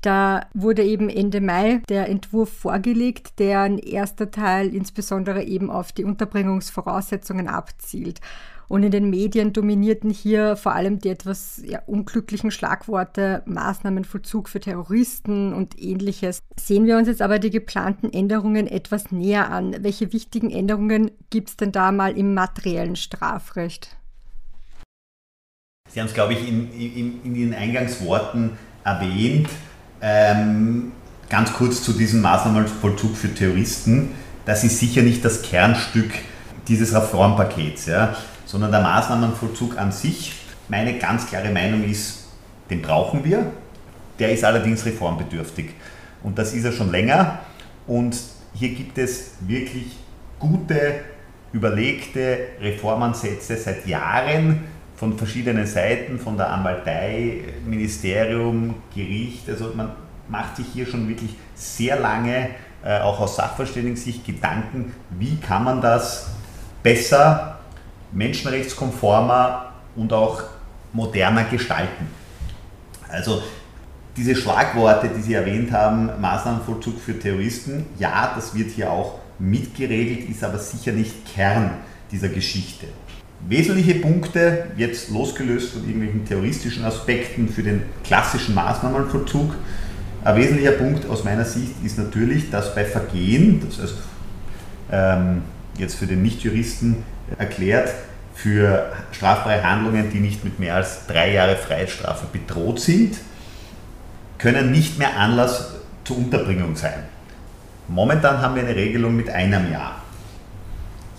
Da 0.00 0.46
wurde 0.54 0.82
eben 0.82 1.10
Ende 1.10 1.40
Mai 1.40 1.82
der 1.88 2.08
Entwurf 2.08 2.50
vorgelegt, 2.50 3.38
deren 3.38 3.78
erster 3.78 4.30
Teil 4.30 4.74
insbesondere 4.74 5.44
eben 5.44 5.70
auf 5.70 5.92
die 5.92 6.04
Unterbringungsvoraussetzungen 6.04 7.48
abzielt. 7.48 8.20
Und 8.66 8.84
in 8.84 8.92
den 8.92 9.10
Medien 9.10 9.52
dominierten 9.52 10.10
hier 10.10 10.54
vor 10.54 10.74
allem 10.74 11.00
die 11.00 11.08
etwas 11.08 11.60
ja, 11.66 11.82
unglücklichen 11.86 12.52
Schlagworte 12.52 13.42
Maßnahmenvollzug 13.46 14.48
für 14.48 14.60
Terroristen 14.60 15.52
und 15.52 15.82
ähnliches. 15.82 16.44
Sehen 16.56 16.86
wir 16.86 16.96
uns 16.96 17.08
jetzt 17.08 17.20
aber 17.20 17.40
die 17.40 17.50
geplanten 17.50 18.12
Änderungen 18.12 18.68
etwas 18.68 19.10
näher 19.10 19.50
an. 19.50 19.76
Welche 19.80 20.12
wichtigen 20.12 20.50
Änderungen 20.50 21.10
gibt 21.30 21.48
es 21.48 21.56
denn 21.56 21.72
da 21.72 21.90
mal 21.90 22.16
im 22.16 22.32
materiellen 22.32 22.94
Strafrecht? 22.94 23.96
Sie 25.88 25.98
haben 25.98 26.06
es, 26.06 26.14
glaube 26.14 26.34
ich, 26.34 26.48
in, 26.48 26.70
in, 26.72 27.24
in 27.24 27.34
Ihren 27.34 27.54
Eingangsworten 27.54 28.52
erwähnt. 28.84 29.48
Ähm, 30.02 30.92
ganz 31.28 31.52
kurz 31.52 31.82
zu 31.82 31.92
diesem 31.92 32.20
Maßnahmenvollzug 32.22 33.16
für 33.16 33.34
Terroristen. 33.34 34.10
Das 34.46 34.64
ist 34.64 34.78
sicher 34.78 35.02
nicht 35.02 35.24
das 35.24 35.42
Kernstück 35.42 36.10
dieses 36.66 36.94
Reformpakets. 36.94 37.86
Ja 37.86 38.14
sondern 38.50 38.72
der 38.72 38.80
Maßnahmenvollzug 38.80 39.78
an 39.78 39.92
sich. 39.92 40.32
Meine 40.68 40.98
ganz 40.98 41.28
klare 41.28 41.50
Meinung 41.50 41.84
ist, 41.84 42.26
den 42.68 42.82
brauchen 42.82 43.24
wir. 43.24 43.52
Der 44.18 44.32
ist 44.32 44.44
allerdings 44.44 44.84
reformbedürftig. 44.84 45.70
Und 46.24 46.36
das 46.36 46.52
ist 46.52 46.64
er 46.64 46.72
schon 46.72 46.90
länger. 46.90 47.38
Und 47.86 48.16
hier 48.54 48.70
gibt 48.70 48.98
es 48.98 49.32
wirklich 49.40 49.96
gute, 50.40 50.94
überlegte 51.52 52.38
Reformansätze 52.60 53.56
seit 53.56 53.86
Jahren 53.86 54.64
von 55.00 55.16
verschiedenen 55.16 55.66
Seiten, 55.66 56.18
von 56.18 56.36
der 56.36 56.50
Anwaltei, 56.50 57.44
Ministerium, 57.64 58.74
Gericht. 58.94 59.48
Also 59.48 59.72
man 59.74 59.92
macht 60.28 60.56
sich 60.56 60.66
hier 60.74 60.84
schon 60.84 61.08
wirklich 61.08 61.30
sehr 61.54 61.98
lange, 61.98 62.50
äh, 62.84 63.00
auch 63.00 63.18
aus 63.18 63.36
Sachverständigen-Sicht, 63.36 64.26
Gedanken, 64.26 64.92
wie 65.18 65.38
kann 65.38 65.64
man 65.64 65.80
das 65.80 66.32
besser 66.82 67.60
menschenrechtskonformer 68.12 69.72
und 69.96 70.12
auch 70.12 70.42
moderner 70.92 71.44
gestalten. 71.44 72.06
Also 73.08 73.42
diese 74.18 74.36
Schlagworte, 74.36 75.08
die 75.08 75.22
Sie 75.22 75.32
erwähnt 75.32 75.72
haben, 75.72 76.10
Maßnahmenvollzug 76.20 77.00
für 77.00 77.18
Terroristen, 77.18 77.86
ja, 77.98 78.32
das 78.34 78.54
wird 78.54 78.72
hier 78.72 78.90
auch 78.90 79.18
mitgeregelt, 79.38 80.28
ist 80.28 80.44
aber 80.44 80.58
sicher 80.58 80.92
nicht 80.92 81.24
Kern 81.34 81.70
dieser 82.12 82.28
Geschichte. 82.28 82.88
Wesentliche 83.48 83.94
Punkte, 83.96 84.66
jetzt 84.76 85.10
losgelöst 85.10 85.72
von 85.72 85.84
irgendwelchen 85.84 86.24
terroristischen 86.26 86.84
Aspekten 86.84 87.48
für 87.48 87.62
den 87.62 87.82
klassischen 88.04 88.54
Maßnahmenvollzug, 88.54 89.54
ein 90.22 90.36
wesentlicher 90.36 90.72
Punkt 90.72 91.08
aus 91.08 91.24
meiner 91.24 91.46
Sicht 91.46 91.72
ist 91.82 91.96
natürlich, 91.96 92.50
dass 92.50 92.74
bei 92.74 92.84
Vergehen, 92.84 93.62
das 93.66 93.80
heißt 93.80 93.94
ähm, 94.92 95.42
jetzt 95.78 95.94
für 95.94 96.06
den 96.06 96.22
Nichtjuristen 96.22 96.96
erklärt, 97.38 97.90
für 98.34 98.92
strafbare 99.12 99.62
Handlungen, 99.62 100.10
die 100.10 100.20
nicht 100.20 100.44
mit 100.44 100.58
mehr 100.58 100.74
als 100.76 101.06
drei 101.06 101.32
Jahre 101.32 101.56
Freiheitsstrafe 101.56 102.26
bedroht 102.32 102.80
sind, 102.80 103.16
können 104.36 104.70
nicht 104.70 104.98
mehr 104.98 105.18
Anlass 105.18 105.74
zur 106.04 106.18
Unterbringung 106.18 106.76
sein. 106.76 107.04
Momentan 107.88 108.40
haben 108.40 108.54
wir 108.54 108.62
eine 108.62 108.76
Regelung 108.76 109.16
mit 109.16 109.30
einem 109.30 109.72
Jahr. 109.72 110.02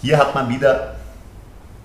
Hier 0.01 0.18
hat 0.18 0.34
man 0.36 0.50
wieder 0.50 0.96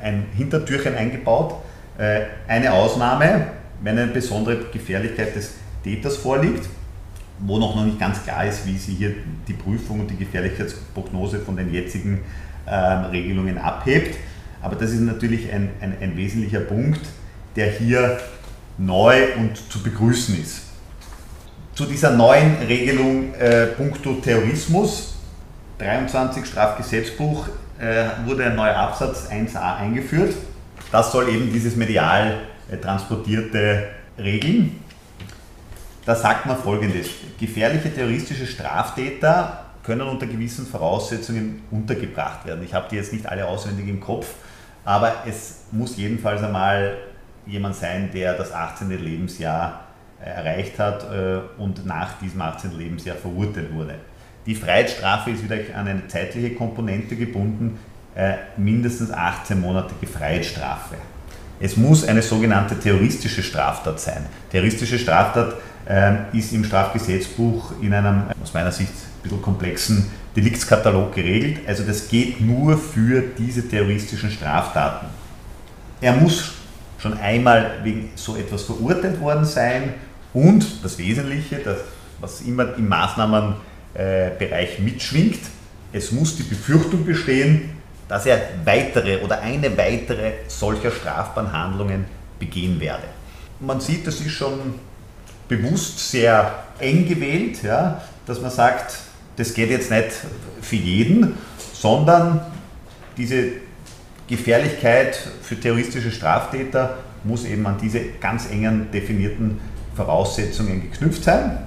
ein 0.01 0.27
Hintertürchen 0.37 0.95
eingebaut, 0.95 1.55
äh, 1.99 2.23
eine 2.49 2.73
Ausnahme, 2.73 3.47
wenn 3.83 3.99
eine 3.99 4.13
besondere 4.13 4.67
Gefährlichkeit 4.73 5.35
des 5.35 5.55
Täters 5.83 6.17
vorliegt, 6.17 6.69
wo 7.39 7.59
noch 7.59 7.83
nicht 7.85 7.99
ganz 7.99 8.23
klar 8.23 8.47
ist, 8.47 8.67
wie 8.67 8.77
sie 8.79 8.95
hier 8.95 9.15
die 9.47 9.53
Prüfung 9.53 10.01
und 10.01 10.11
die 10.11 10.17
Gefährlichkeitsprognose 10.17 11.41
von 11.41 11.57
den 11.57 11.73
jetzigen 11.73 12.21
ähm, 12.67 13.05
Regelungen 13.07 13.59
abhebt. 13.59 14.17
Aber 14.63 14.75
das 14.75 14.91
ist 14.91 15.01
natürlich 15.01 15.53
ein, 15.53 15.71
ein, 15.81 15.97
ein 16.01 16.17
wesentlicher 16.17 16.61
Punkt, 16.61 17.01
der 17.55 17.71
hier 17.71 18.19
neu 18.79 19.35
und 19.39 19.57
zu 19.71 19.83
begrüßen 19.83 20.41
ist. 20.41 20.63
Zu 21.75 21.85
dieser 21.85 22.11
neuen 22.11 22.57
Regelung 22.67 23.35
äh, 23.35 23.67
puncto 23.67 24.15
Terrorismus, 24.15 25.17
23 25.79 26.47
Strafgesetzbuch, 26.47 27.49
wurde 28.25 28.45
ein 28.45 28.57
neuer 28.57 28.77
Absatz 28.77 29.29
1a 29.31 29.77
eingeführt. 29.77 30.35
Das 30.93 31.13
soll 31.13 31.29
eben 31.29 31.53
dieses 31.53 31.77
medial 31.77 32.39
äh, 32.71 32.77
transportierte 32.77 33.89
regeln. 34.19 34.81
Da 36.05 36.15
sagt 36.15 36.47
man 36.47 36.57
folgendes: 36.57 37.09
Gefährliche 37.39 37.93
terroristische 37.93 38.47
Straftäter 38.47 39.65
können 39.83 40.03
unter 40.03 40.27
gewissen 40.27 40.67
Voraussetzungen 40.67 41.63
untergebracht 41.71 42.45
werden. 42.45 42.65
Ich 42.65 42.75
habe 42.75 42.87
die 42.91 42.97
jetzt 42.97 43.13
nicht 43.13 43.27
alle 43.27 43.47
auswendig 43.47 43.89
im 43.89 44.01
Kopf, 44.01 44.27
aber 44.85 45.13
es 45.29 45.65
muss 45.71 45.97
jedenfalls 45.97 46.43
einmal 46.43 46.97
jemand 47.47 47.77
sein, 47.77 48.11
der 48.13 48.35
das 48.35 48.53
18. 48.53 48.91
Lebensjahr 48.91 49.81
äh, 50.21 50.29
erreicht 50.29 50.79
hat 50.79 51.05
äh, 51.13 51.41
und 51.59 51.87
nach 51.87 52.19
diesem 52.21 52.41
18. 52.41 52.73
Lebensjahr 52.77 53.17
verurteilt 53.17 53.73
wurde. 53.73 53.95
Die 54.47 54.55
Freiheitsstrafe 54.55 55.31
ist 55.31 55.43
wieder 55.43 55.57
an 55.77 55.89
eine 55.89 56.07
zeitliche 56.09 56.55
Komponente 56.55 57.17
gebunden, 57.17 57.79
äh, 58.15 58.35
mindestens 58.57 59.11
18 59.11 59.61
monatige 59.61 60.07
Freiheitsstrafe. 60.07 60.97
Es 61.59 61.77
muss 61.77 62.07
eine 62.07 62.23
sogenannte 62.23 62.79
terroristische 62.79 63.43
Straftat 63.43 63.99
sein. 64.01 64.27
Terroristische 64.51 64.99
Straftat 64.99 65.55
ist 66.33 66.53
im 66.53 66.65
Strafgesetzbuch 66.65 67.81
in 67.81 67.95
einem 67.95 68.25
aus 68.43 68.53
meiner 68.53 68.73
Sicht 68.73 68.91
bisschen 69.27 69.43
komplexen 69.43 70.11
Deliktskatalog 70.35 71.15
geregelt. 71.15 71.61
Also 71.67 71.83
das 71.85 72.09
geht 72.09 72.41
nur 72.41 72.79
für 72.79 73.23
diese 73.37 73.69
terroristischen 73.69 74.31
Straftaten. 74.31 75.07
Er 76.01 76.13
muss 76.13 76.53
schon 76.99 77.19
einmal 77.19 77.81
wegen 77.83 78.11
so 78.15 78.37
etwas 78.37 78.63
verurteilt 78.63 79.21
worden 79.21 79.45
sein 79.45 79.95
und 80.33 80.85
das 80.85 80.99
Wesentliche, 80.99 81.57
das, 81.57 81.79
was 82.21 82.41
immer 82.43 82.77
im 83.97 84.05
Maßnahmenbereich 84.05 84.79
mitschwingt, 84.81 85.41
es 85.93 86.13
muss 86.13 86.37
die 86.37 86.43
Befürchtung 86.43 87.05
bestehen, 87.05 87.71
dass 88.09 88.27
er 88.27 88.41
weitere 88.65 89.23
oder 89.23 89.41
eine 89.41 89.77
weitere 89.77 90.33
solcher 90.49 90.91
strafbaren 90.91 91.53
Handlungen 91.53 92.05
begehen 92.39 92.79
werde. 92.81 93.05
Man 93.61 93.81
sieht, 93.81 94.07
das 94.07 94.21
ist 94.21 94.33
schon 94.33 94.75
bewusst 95.49 96.11
sehr 96.11 96.65
eng 96.79 97.09
gewählt, 97.09 97.63
ja, 97.63 98.03
dass 98.27 98.41
man 98.41 98.51
sagt, 98.51 98.99
das 99.37 99.55
geht 99.55 99.71
jetzt 99.71 99.91
nicht 99.91 100.11
für 100.61 100.77
jeden, 100.77 101.35
sondern 101.73 102.41
diese 103.17 103.53
Gefährlichkeit 104.29 105.17
für 105.43 105.59
terroristische 105.59 106.11
Straftäter 106.11 106.99
muss 107.25 107.45
eben 107.45 107.67
an 107.67 107.77
diese 107.81 108.01
ganz 108.21 108.51
engen 108.51 108.91
definierten 108.91 109.61
Voraussetzungen 109.95 110.83
geknüpft 110.91 111.25
sein. 111.25 111.59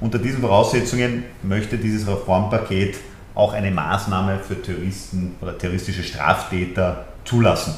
Unter 0.00 0.18
diesen 0.18 0.40
Voraussetzungen 0.40 1.24
möchte 1.42 1.78
dieses 1.78 2.06
Reformpaket 2.06 2.98
auch 3.34 3.52
eine 3.54 3.70
Maßnahme 3.70 4.38
für 4.40 4.60
Terroristen 4.60 5.36
oder 5.40 5.56
terroristische 5.56 6.02
Straftäter 6.02 7.06
zulassen. 7.24 7.74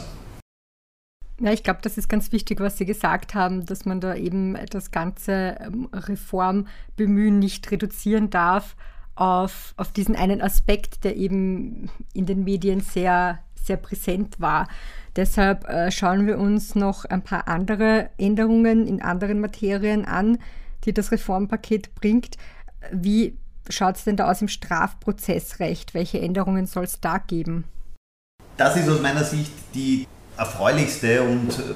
Ja, 1.40 1.52
ich 1.52 1.62
glaube, 1.62 1.78
das 1.82 1.96
ist 1.96 2.08
ganz 2.08 2.32
wichtig, 2.32 2.58
was 2.58 2.76
Sie 2.76 2.86
gesagt 2.86 3.34
haben, 3.34 3.64
dass 3.64 3.84
man 3.84 4.00
da 4.00 4.16
eben 4.16 4.58
das 4.70 4.90
ganze 4.90 5.56
ähm, 5.60 5.88
Reformbemühen 5.92 7.38
nicht 7.38 7.70
reduzieren 7.70 8.30
darf 8.30 8.74
auf, 9.14 9.74
auf 9.76 9.92
diesen 9.92 10.16
einen 10.16 10.40
Aspekt, 10.40 11.04
der 11.04 11.16
eben 11.16 11.90
in 12.12 12.26
den 12.26 12.42
Medien 12.42 12.80
sehr, 12.80 13.38
sehr 13.54 13.76
präsent 13.76 14.40
war. 14.40 14.66
Deshalb 15.14 15.68
äh, 15.68 15.92
schauen 15.92 16.26
wir 16.26 16.38
uns 16.38 16.74
noch 16.74 17.04
ein 17.04 17.22
paar 17.22 17.46
andere 17.46 18.10
Änderungen 18.18 18.88
in 18.88 19.00
anderen 19.00 19.40
Materien 19.40 20.04
an, 20.04 20.38
die 20.84 20.92
das 20.92 21.12
Reformpaket 21.12 21.94
bringt. 21.94 22.36
Wie 22.92 23.36
schaut 23.68 23.96
es 23.96 24.04
denn 24.04 24.16
da 24.16 24.30
aus 24.30 24.40
im 24.40 24.48
Strafprozessrecht? 24.48 25.94
Welche 25.94 26.20
Änderungen 26.20 26.66
soll 26.66 26.84
es 26.84 27.00
da 27.00 27.18
geben? 27.18 27.64
Das 28.56 28.76
ist 28.76 28.88
aus 28.88 29.00
meiner 29.00 29.24
Sicht 29.24 29.52
die 29.74 30.06
erfreulichste 30.36 31.22
und 31.22 31.50
äh, 31.50 31.74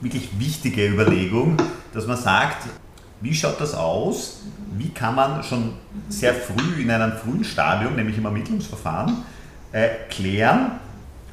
wirklich 0.00 0.38
wichtige 0.38 0.86
Überlegung, 0.88 1.56
dass 1.92 2.06
man 2.06 2.16
sagt, 2.16 2.66
wie 3.20 3.34
schaut 3.34 3.60
das 3.60 3.74
aus? 3.74 4.42
Wie 4.76 4.90
kann 4.90 5.14
man 5.14 5.42
schon 5.42 5.74
sehr 6.08 6.34
früh 6.34 6.82
in 6.82 6.90
einem 6.90 7.12
frühen 7.12 7.44
Stadium, 7.44 7.96
nämlich 7.96 8.18
im 8.18 8.24
Ermittlungsverfahren, 8.24 9.24
äh, 9.72 9.88
klären, 10.10 10.72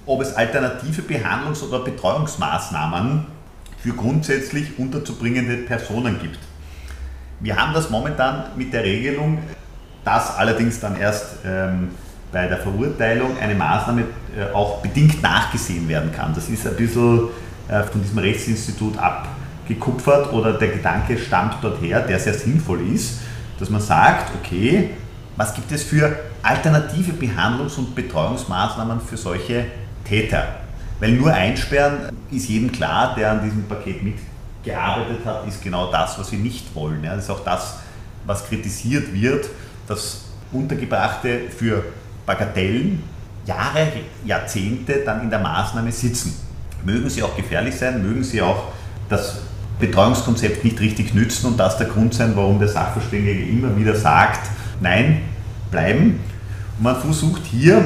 ob 0.06 0.21
es 0.21 0.36
alternative 0.36 1.02
Behandlungs- 1.02 1.63
oder 1.63 1.80
Betreuungsmaßnahmen 1.80 3.26
für 3.80 3.93
grundsätzlich 3.93 4.78
unterzubringende 4.80 5.58
Personen 5.58 6.19
gibt? 6.21 6.39
Wir 7.43 7.58
haben 7.58 7.73
das 7.73 7.89
momentan 7.89 8.45
mit 8.56 8.71
der 8.71 8.86
Regelung, 8.86 9.39
dass 10.06 10.38
allerdings 10.38 10.79
dann 10.79 10.95
erst 10.95 11.39
ähm, 11.45 11.89
bei 12.32 12.47
der 12.47 12.58
Verurteilung 12.58 13.38
eine 13.38 13.53
Maßnahme 13.53 14.03
äh, 14.38 14.53
auch 14.53 14.82
bedingt 14.82 15.21
nachgesehen 15.21 15.89
werden 15.89 16.13
kann. 16.13 16.34
Das 16.34 16.47
ist 16.47 16.65
ein 16.65 16.77
bisschen 16.77 17.27
äh, 17.67 17.84
von 17.84 18.01
diesem 18.01 18.17
Rechtsinstitut 18.19 18.97
ab 18.97 19.27
gekupfert 19.67 20.32
oder 20.32 20.53
der 20.53 20.69
Gedanke 20.69 21.17
stammt 21.17 21.58
dort 21.62 21.82
her, 21.82 21.99
der 21.99 22.17
sehr 22.17 22.34
sinnvoll 22.34 22.79
ist, 22.93 23.19
dass 23.60 23.69
man 23.69 23.82
sagt, 23.82 24.32
okay, 24.41 24.91
was 25.36 25.53
gibt 25.53 25.69
es 25.73 25.84
für 25.84 26.15
alternative 26.43 27.12
Behandlungs- 27.12 27.77
und 27.77 27.93
Betreuungsmaßnahmen 27.93 29.01
für 29.01 29.17
solche 29.17 29.65
Täter? 30.06 30.45
Weil 31.01 31.12
nur 31.12 31.34
einsperren 31.34 32.15
ist 32.32 32.47
jedem 32.47 32.71
klar, 32.71 33.15
der 33.15 33.32
an 33.32 33.43
diesem 33.43 33.63
Paket 33.63 34.01
mitgearbeitet 34.63 35.26
hat, 35.26 35.47
ist 35.47 35.62
genau 35.62 35.91
das, 35.91 36.17
was 36.17 36.32
wir 36.32 36.39
nicht 36.39 36.73
wollen. 36.73 37.04
Das 37.04 37.26
ist 37.26 37.30
auch 37.30 37.43
das, 37.43 37.76
was 38.26 38.47
kritisiert 38.47 39.13
wird, 39.13 39.45
dass 39.88 40.26
Untergebrachte 40.52 41.49
für 41.49 41.84
Bagatellen 42.26 43.04
Jahre, 43.45 43.88
Jahrzehnte 44.26 45.04
dann 45.06 45.21
in 45.21 45.30
der 45.30 45.39
Maßnahme 45.39 45.91
sitzen. 45.91 46.34
Mögen 46.86 47.10
sie 47.10 47.23
auch 47.23 47.36
gefährlich 47.36 47.76
sein, 47.76 48.02
mögen 48.02 48.23
sie 48.23 48.41
auch 48.41 48.69
das 49.10 49.41
Betreuungskonzept 49.80 50.63
nicht 50.63 50.80
richtig 50.80 51.13
nützen 51.13 51.47
und 51.47 51.58
das 51.58 51.78
der 51.78 51.88
Grund 51.88 52.13
sein, 52.13 52.34
warum 52.36 52.60
der 52.60 52.69
Sachverständige 52.69 53.45
immer 53.45 53.76
wieder 53.76 53.95
sagt, 53.95 54.49
nein, 54.80 55.23
bleiben. 55.71 56.19
Und 56.78 56.84
man 56.84 56.95
versucht 56.95 57.41
hier 57.45 57.84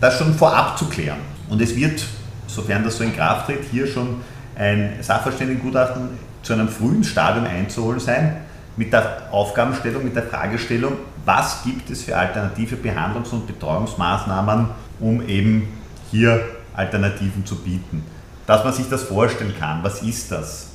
das 0.00 0.18
schon 0.18 0.34
vorab 0.34 0.78
zu 0.78 0.86
klären. 0.86 1.18
Und 1.48 1.60
es 1.60 1.74
wird, 1.74 2.04
sofern 2.46 2.84
das 2.84 2.96
so 2.96 3.04
in 3.04 3.14
Kraft 3.14 3.46
tritt, 3.46 3.64
hier 3.70 3.86
schon 3.86 4.20
ein 4.56 4.98
Sachverständigengutachten 5.00 6.10
zu 6.42 6.52
einem 6.52 6.68
frühen 6.68 7.04
Stadium 7.04 7.46
einzuholen 7.46 8.00
sein, 8.00 8.36
mit 8.76 8.92
der 8.92 9.28
Aufgabenstellung, 9.30 10.04
mit 10.04 10.16
der 10.16 10.24
Fragestellung, 10.24 10.94
was 11.24 11.62
gibt 11.62 11.90
es 11.90 12.04
für 12.04 12.16
alternative 12.16 12.76
Behandlungs- 12.76 13.32
und 13.32 13.46
Betreuungsmaßnahmen, 13.46 14.68
um 14.98 15.26
eben 15.28 15.68
hier 16.10 16.42
Alternativen 16.74 17.44
zu 17.44 17.56
bieten. 17.56 18.04
Dass 18.46 18.64
man 18.64 18.72
sich 18.72 18.88
das 18.88 19.04
vorstellen 19.04 19.54
kann, 19.58 19.82
was 19.82 20.02
ist 20.02 20.32
das? 20.32 20.70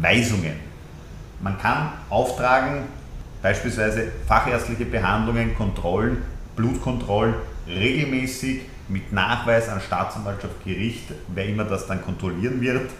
Weisungen. 0.00 0.54
Man 1.40 1.58
kann 1.58 1.92
auftragen, 2.08 2.84
beispielsweise 3.42 4.08
fachärztliche 4.26 4.84
Behandlungen, 4.84 5.54
Kontrollen, 5.54 6.18
Blutkontrollen 6.54 7.34
regelmäßig 7.66 8.62
mit 8.88 9.12
Nachweis 9.12 9.68
an 9.68 9.80
Staatsanwaltschaft, 9.80 10.64
Gericht, 10.64 11.12
wer 11.34 11.46
immer 11.46 11.64
das 11.64 11.86
dann 11.86 12.02
kontrollieren 12.02 12.60
wird, 12.60 12.90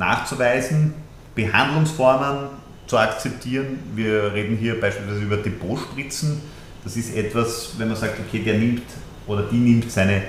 nachzuweisen, 0.00 0.94
Behandlungsformen 1.36 2.48
zu 2.86 2.98
akzeptieren. 2.98 3.78
Wir 3.94 4.32
reden 4.34 4.56
hier 4.56 4.80
beispielsweise 4.80 5.20
über 5.20 5.36
Depotspritzen. 5.36 6.40
Das 6.82 6.96
ist 6.96 7.14
etwas, 7.14 7.74
wenn 7.78 7.88
man 7.88 7.96
sagt, 7.96 8.18
okay, 8.18 8.42
der 8.42 8.54
nimmt 8.54 8.82
oder 9.28 9.42
die 9.42 9.58
nimmt 9.58 9.92
seine 9.92 10.22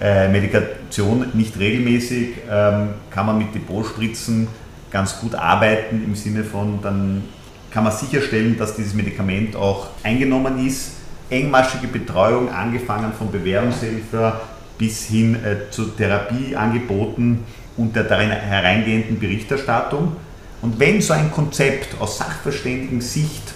äh, 0.00 0.28
Medikation 0.28 1.26
nicht 1.32 1.58
regelmäßig, 1.58 2.34
ähm, 2.48 2.90
kann 3.10 3.26
man 3.26 3.38
mit 3.38 3.54
Depotspritzen 3.54 4.46
ganz 4.90 5.18
gut 5.18 5.34
arbeiten 5.34 6.04
im 6.04 6.14
Sinne 6.14 6.44
von, 6.44 6.80
dann 6.82 7.24
kann 7.70 7.82
man 7.82 7.92
sicherstellen, 7.92 8.56
dass 8.56 8.76
dieses 8.76 8.94
Medikament 8.94 9.56
auch 9.56 9.88
eingenommen 10.04 10.64
ist. 10.64 10.92
Engmaschige 11.30 11.88
Betreuung, 11.88 12.52
angefangen 12.52 13.12
von 13.12 13.32
Bewährungshilfe 13.32 14.34
bis 14.78 15.06
hin 15.06 15.36
äh, 15.42 15.70
zu 15.70 15.86
Therapieangeboten 15.86 17.40
und 17.76 17.94
der 17.96 18.04
darin 18.04 18.30
hereingehenden 18.30 19.18
Berichterstattung. 19.18 20.16
Und 20.62 20.78
wenn 20.78 21.00
so 21.00 21.12
ein 21.12 21.30
Konzept 21.30 22.00
aus 22.00 22.18
sachverständigen 22.18 23.00
Sicht 23.00 23.52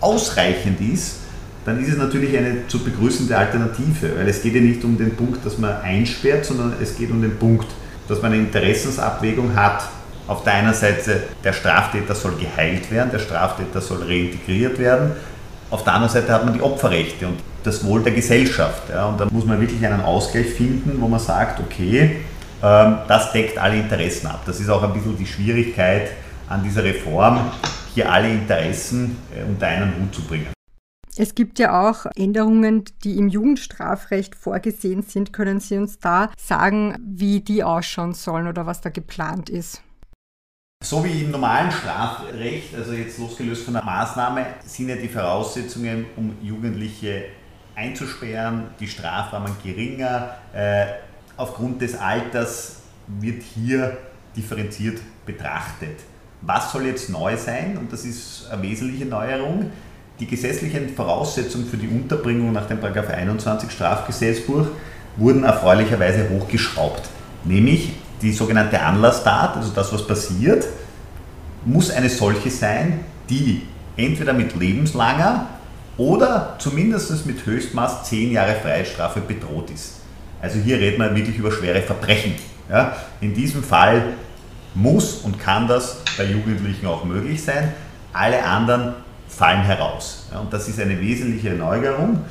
ausreichend 0.00 0.80
ist, 0.80 1.16
dann 1.64 1.82
ist 1.82 1.88
es 1.88 1.96
natürlich 1.96 2.36
eine 2.36 2.68
zu 2.68 2.78
begrüßende 2.84 3.36
Alternative, 3.36 4.16
weil 4.16 4.28
es 4.28 4.42
geht 4.42 4.54
ja 4.54 4.60
nicht 4.60 4.84
um 4.84 4.98
den 4.98 5.16
Punkt, 5.16 5.44
dass 5.46 5.58
man 5.58 5.80
einsperrt, 5.80 6.44
sondern 6.44 6.74
es 6.80 6.96
geht 6.96 7.10
um 7.10 7.22
den 7.22 7.38
Punkt, 7.38 7.66
dass 8.06 8.20
man 8.20 8.32
eine 8.32 8.42
Interessensabwägung 8.42 9.54
hat 9.56 9.88
auf 10.26 10.42
der 10.42 10.54
einen 10.54 10.74
Seite, 10.74 11.24
der 11.42 11.52
Straftäter 11.52 12.14
soll 12.14 12.32
geheilt 12.36 12.90
werden, 12.90 13.10
der 13.10 13.18
Straftäter 13.18 13.80
soll 13.80 14.02
reintegriert 14.02 14.78
werden. 14.78 15.12
Auf 15.70 15.84
der 15.84 15.94
anderen 15.94 16.12
Seite 16.12 16.32
hat 16.32 16.44
man 16.44 16.54
die 16.54 16.62
Opferrechte 16.62 17.26
und 17.26 17.38
das 17.62 17.84
Wohl 17.84 18.02
der 18.02 18.12
Gesellschaft. 18.12 18.84
Ja, 18.90 19.06
und 19.06 19.20
da 19.20 19.26
muss 19.30 19.44
man 19.44 19.60
wirklich 19.60 19.84
einen 19.84 20.00
Ausgleich 20.00 20.46
finden, 20.46 21.00
wo 21.00 21.08
man 21.08 21.20
sagt, 21.20 21.60
okay, 21.60 22.16
das 22.64 23.32
deckt 23.32 23.58
alle 23.58 23.76
Interessen 23.76 24.26
ab. 24.26 24.42
Das 24.46 24.58
ist 24.58 24.70
auch 24.70 24.82
ein 24.82 24.92
bisschen 24.92 25.18
die 25.18 25.26
Schwierigkeit 25.26 26.10
an 26.48 26.62
dieser 26.62 26.82
Reform, 26.82 27.38
hier 27.94 28.10
alle 28.10 28.30
Interessen 28.30 29.18
äh, 29.34 29.42
unter 29.42 29.66
einen 29.66 29.92
Hut 30.00 30.14
zu 30.14 30.22
bringen. 30.22 30.48
Es 31.16 31.34
gibt 31.34 31.58
ja 31.58 31.88
auch 31.88 32.06
Änderungen, 32.16 32.84
die 33.04 33.18
im 33.18 33.28
Jugendstrafrecht 33.28 34.34
vorgesehen 34.34 35.02
sind. 35.02 35.32
Können 35.32 35.60
Sie 35.60 35.76
uns 35.78 35.98
da 35.98 36.30
sagen, 36.36 36.96
wie 37.06 37.40
die 37.40 37.62
ausschauen 37.62 38.14
sollen 38.14 38.48
oder 38.48 38.66
was 38.66 38.80
da 38.80 38.90
geplant 38.90 39.48
ist? 39.48 39.82
So 40.82 41.04
wie 41.04 41.22
im 41.22 41.30
normalen 41.30 41.70
Strafrecht, 41.70 42.74
also 42.74 42.92
jetzt 42.92 43.18
losgelöst 43.18 43.64
von 43.64 43.74
der 43.74 43.84
Maßnahme, 43.84 44.46
sind 44.64 44.88
ja 44.88 44.96
die 44.96 45.08
Voraussetzungen, 45.08 46.06
um 46.16 46.36
Jugendliche 46.42 47.26
einzusperren, 47.74 48.68
die 48.80 48.88
Strafrahmen 48.88 49.52
geringer. 49.62 50.30
Äh, 50.52 50.86
aufgrund 51.36 51.80
des 51.82 51.94
Alters 51.98 52.76
wird 53.06 53.42
hier 53.42 53.96
differenziert 54.36 55.00
betrachtet. 55.26 56.00
Was 56.42 56.72
soll 56.72 56.86
jetzt 56.86 57.10
neu 57.10 57.36
sein? 57.36 57.78
Und 57.78 57.92
das 57.92 58.04
ist 58.04 58.48
eine 58.50 58.62
wesentliche 58.62 59.06
Neuerung. 59.06 59.70
Die 60.20 60.26
gesetzlichen 60.26 60.90
Voraussetzungen 60.90 61.66
für 61.66 61.76
die 61.76 61.88
Unterbringung 61.88 62.52
nach 62.52 62.66
dem 62.66 62.82
21 62.82 63.70
Strafgesetzbuch 63.70 64.66
wurden 65.16 65.44
erfreulicherweise 65.44 66.28
hochgeschraubt. 66.30 67.02
Nämlich 67.44 67.92
die 68.22 68.32
sogenannte 68.32 68.80
Anlasstat, 68.80 69.56
also 69.56 69.72
das, 69.74 69.92
was 69.92 70.06
passiert, 70.06 70.66
muss 71.64 71.90
eine 71.90 72.10
solche 72.10 72.50
sein, 72.50 73.00
die 73.28 73.62
entweder 73.96 74.32
mit 74.32 74.54
lebenslanger 74.56 75.46
oder 75.96 76.56
zumindest 76.58 77.26
mit 77.26 77.44
Höchstmaß 77.44 78.04
10 78.04 78.32
Jahre 78.32 78.54
Freiheitsstrafe 78.54 79.20
bedroht 79.20 79.70
ist. 79.70 80.03
Also 80.44 80.58
hier 80.58 80.78
reden 80.78 80.98
wir 80.98 81.16
wirklich 81.16 81.38
über 81.38 81.50
schwere 81.50 81.80
Verbrechen. 81.80 82.34
Ja, 82.68 82.94
in 83.22 83.32
diesem 83.32 83.62
Fall 83.62 84.12
muss 84.74 85.22
und 85.22 85.38
kann 85.38 85.66
das 85.66 86.02
bei 86.18 86.24
Jugendlichen 86.24 86.86
auch 86.86 87.02
möglich 87.02 87.42
sein. 87.42 87.72
Alle 88.12 88.44
anderen 88.44 88.92
fallen 89.26 89.62
heraus. 89.62 90.28
Ja, 90.30 90.40
und 90.40 90.52
das 90.52 90.68
ist 90.68 90.78
eine 90.78 91.00
wesentliche 91.00 91.48
Erneuerung. 91.48 92.26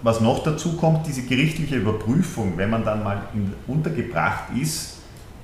Was 0.00 0.22
noch 0.22 0.42
dazu 0.42 0.78
kommt, 0.78 1.06
diese 1.06 1.24
gerichtliche 1.24 1.76
Überprüfung, 1.76 2.54
wenn 2.56 2.70
man 2.70 2.86
dann 2.86 3.04
mal 3.04 3.20
untergebracht 3.66 4.44
ist, 4.58 5.00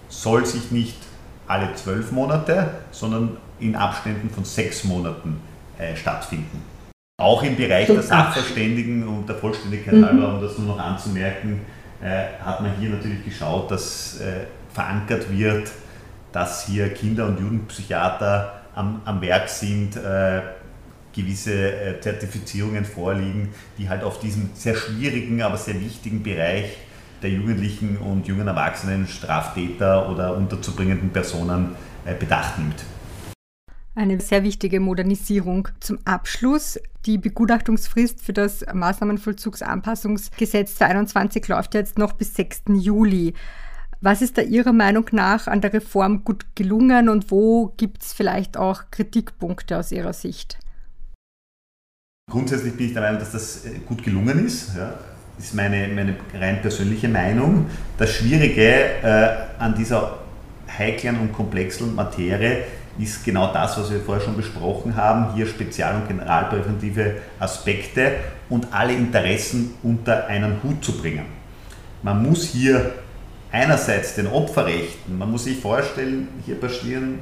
soll 0.08 0.46
sich 0.46 0.70
nicht 0.70 0.96
alle 1.46 1.74
zwölf 1.74 2.10
Monate, 2.10 2.70
sondern 2.90 3.36
in 3.60 3.76
Abständen 3.76 4.30
von 4.30 4.44
sechs 4.44 4.82
Monaten 4.84 5.42
äh, 5.78 5.94
stattfinden. 5.94 6.62
Auch 7.20 7.42
im 7.42 7.54
Bereich 7.54 7.86
der 7.86 8.02
Sachverständigen 8.02 9.06
und 9.06 9.28
der 9.28 9.36
Vollständigkeit 9.36 9.94
mhm. 9.94 10.06
halber, 10.06 10.34
um 10.34 10.40
das 10.40 10.56
nur 10.56 10.68
noch 10.68 10.82
anzumerken, 10.82 11.60
äh, 12.02 12.42
hat 12.42 12.60
man 12.60 12.76
hier 12.78 12.90
natürlich 12.90 13.24
geschaut, 13.24 13.70
dass 13.70 14.20
äh, 14.20 14.46
verankert 14.72 15.30
wird, 15.30 15.70
dass 16.32 16.66
hier 16.66 16.92
Kinder- 16.92 17.26
und 17.26 17.40
Jugendpsychiater 17.40 18.62
am, 18.74 19.00
am 19.04 19.20
Werk 19.20 19.48
sind, 19.48 19.96
äh, 19.96 20.42
gewisse 21.14 21.52
äh, 21.52 22.00
Zertifizierungen 22.00 22.84
vorliegen, 22.84 23.50
die 23.78 23.88
halt 23.88 24.02
auf 24.02 24.18
diesem 24.18 24.50
sehr 24.54 24.74
schwierigen, 24.74 25.42
aber 25.42 25.56
sehr 25.56 25.80
wichtigen 25.80 26.22
Bereich 26.22 26.76
der 27.22 27.30
jugendlichen 27.30 27.96
und 27.98 28.26
jungen 28.26 28.48
Erwachsenen 28.48 29.06
Straftäter 29.06 30.10
oder 30.10 30.36
unterzubringenden 30.36 31.10
Personen 31.10 31.76
äh, 32.04 32.14
Bedacht 32.14 32.58
nimmt. 32.58 32.84
Eine 33.96 34.20
sehr 34.20 34.42
wichtige 34.42 34.80
Modernisierung. 34.80 35.68
Zum 35.78 36.00
Abschluss, 36.04 36.80
die 37.06 37.16
Begutachtungsfrist 37.16 38.22
für 38.22 38.32
das 38.32 38.66
Maßnahmenvollzugsanpassungsgesetz 38.72 40.74
2021 40.74 41.46
läuft 41.46 41.74
jetzt 41.74 41.96
noch 41.96 42.14
bis 42.14 42.34
6. 42.34 42.62
Juli. 42.70 43.34
Was 44.00 44.20
ist 44.20 44.36
da 44.36 44.42
Ihrer 44.42 44.72
Meinung 44.72 45.06
nach 45.12 45.46
an 45.46 45.60
der 45.60 45.72
Reform 45.72 46.24
gut 46.24 46.44
gelungen 46.56 47.08
und 47.08 47.30
wo 47.30 47.72
gibt 47.76 48.02
es 48.02 48.12
vielleicht 48.12 48.56
auch 48.56 48.90
Kritikpunkte 48.90 49.78
aus 49.78 49.92
Ihrer 49.92 50.12
Sicht? 50.12 50.58
Grundsätzlich 52.28 52.76
bin 52.76 52.86
ich 52.86 52.94
der 52.94 53.02
Meinung, 53.02 53.20
dass 53.20 53.30
das 53.30 53.64
äh, 53.64 53.78
gut 53.86 54.02
gelungen 54.02 54.44
ist. 54.44 54.74
Ja. 54.76 54.98
Ist 55.38 55.54
meine, 55.54 55.86
meine 55.88 56.16
rein 56.34 56.60
persönliche 56.60 57.08
Meinung. 57.08 57.66
Das 57.96 58.12
Schwierige 58.12 59.02
äh, 59.02 59.36
an 59.58 59.76
dieser 59.76 60.18
heiklen 60.66 61.20
und 61.20 61.32
komplexen 61.32 61.94
Materie 61.94 62.64
ist 62.98 63.24
genau 63.24 63.52
das, 63.52 63.76
was 63.76 63.90
wir 63.90 64.00
vorher 64.00 64.24
schon 64.24 64.36
besprochen 64.36 64.94
haben, 64.94 65.34
hier 65.34 65.46
spezial- 65.46 65.96
und 65.96 66.08
generalpräventive 66.08 67.16
Aspekte 67.40 68.12
und 68.48 68.68
alle 68.72 68.92
Interessen 68.92 69.74
unter 69.82 70.26
einen 70.26 70.62
Hut 70.62 70.84
zu 70.84 70.92
bringen. 70.92 71.26
Man 72.02 72.22
muss 72.22 72.44
hier 72.44 72.92
einerseits 73.50 74.14
den 74.14 74.26
Opferrechten, 74.26 75.18
man 75.18 75.30
muss 75.30 75.44
sich 75.44 75.58
vorstellen, 75.58 76.28
hier 76.44 76.56
passieren 76.60 77.20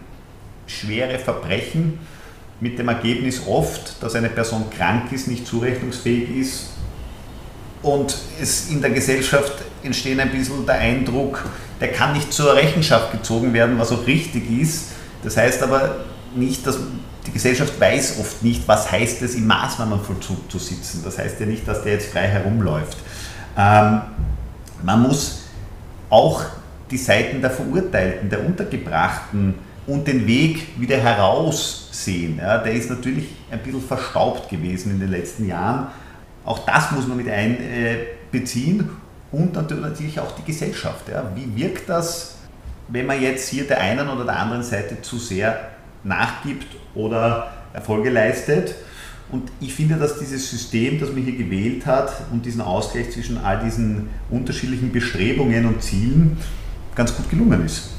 schwere 0.66 1.18
Verbrechen 1.18 1.98
mit 2.60 2.78
dem 2.78 2.88
Ergebnis 2.88 3.42
oft, 3.46 4.02
dass 4.02 4.14
eine 4.14 4.28
Person 4.28 4.68
krank 4.70 5.10
ist, 5.12 5.28
nicht 5.28 5.46
zurechnungsfähig 5.46 6.36
ist 6.36 6.70
und 7.82 8.16
es 8.40 8.70
in 8.70 8.80
der 8.80 8.90
Gesellschaft 8.90 9.54
entsteht 9.82 10.20
ein 10.20 10.30
bisschen 10.30 10.64
der 10.66 10.76
Eindruck, 10.76 11.44
der 11.80 11.88
kann 11.92 12.12
nicht 12.12 12.32
zur 12.32 12.54
Rechenschaft 12.54 13.10
gezogen 13.10 13.52
werden, 13.52 13.78
was 13.78 13.90
auch 13.90 14.06
richtig 14.06 14.48
ist 14.50 14.92
das 15.22 15.36
heißt 15.36 15.62
aber 15.62 15.96
nicht, 16.34 16.66
dass 16.66 16.78
die 17.26 17.32
Gesellschaft 17.32 17.78
weiß 17.78 18.18
oft 18.18 18.42
nicht, 18.42 18.66
was 18.66 18.90
heißt 18.90 19.22
es 19.22 19.34
im 19.34 19.46
Maßnahmenvollzug 19.46 20.50
zu 20.50 20.58
sitzen. 20.58 21.02
Das 21.04 21.18
heißt 21.18 21.38
ja 21.40 21.46
nicht, 21.46 21.66
dass 21.66 21.82
der 21.82 21.92
jetzt 21.92 22.10
frei 22.10 22.26
herumläuft. 22.26 22.98
Ähm, 23.56 24.00
man 24.82 25.02
muss 25.02 25.42
auch 26.10 26.42
die 26.90 26.98
Seiten 26.98 27.40
der 27.40 27.50
Verurteilten, 27.50 28.28
der 28.28 28.44
Untergebrachten 28.44 29.54
und 29.86 30.06
den 30.06 30.26
Weg 30.26 30.80
wieder 30.80 30.96
heraussehen. 30.96 32.38
Ja, 32.38 32.58
der 32.58 32.72
ist 32.72 32.90
natürlich 32.90 33.26
ein 33.50 33.60
bisschen 33.60 33.82
verstaubt 33.82 34.48
gewesen 34.48 34.92
in 34.92 35.00
den 35.00 35.10
letzten 35.10 35.46
Jahren. 35.46 35.88
Auch 36.44 36.60
das 36.66 36.90
muss 36.90 37.06
man 37.06 37.16
mit 37.16 37.28
einbeziehen 37.28 38.90
und 39.30 39.54
natürlich 39.54 40.18
auch 40.20 40.32
die 40.32 40.44
Gesellschaft. 40.44 41.08
Ja. 41.08 41.30
Wie 41.34 41.56
wirkt 41.56 41.88
das 41.88 42.36
wenn 42.88 43.06
man 43.06 43.20
jetzt 43.20 43.48
hier 43.48 43.66
der 43.66 43.80
einen 43.80 44.08
oder 44.08 44.24
der 44.24 44.38
anderen 44.38 44.62
Seite 44.62 45.00
zu 45.02 45.18
sehr 45.18 45.70
nachgibt 46.04 46.66
oder 46.94 47.52
Erfolge 47.72 48.10
leistet. 48.10 48.74
Und 49.30 49.50
ich 49.60 49.74
finde, 49.74 49.96
dass 49.96 50.18
dieses 50.18 50.50
System, 50.50 51.00
das 51.00 51.10
man 51.10 51.22
hier 51.22 51.36
gewählt 51.36 51.86
hat 51.86 52.12
und 52.30 52.44
diesen 52.44 52.60
Ausgleich 52.60 53.10
zwischen 53.10 53.38
all 53.38 53.60
diesen 53.64 54.10
unterschiedlichen 54.30 54.92
Bestrebungen 54.92 55.66
und 55.66 55.82
Zielen 55.82 56.36
ganz 56.94 57.16
gut 57.16 57.30
gelungen 57.30 57.64
ist. 57.64 57.90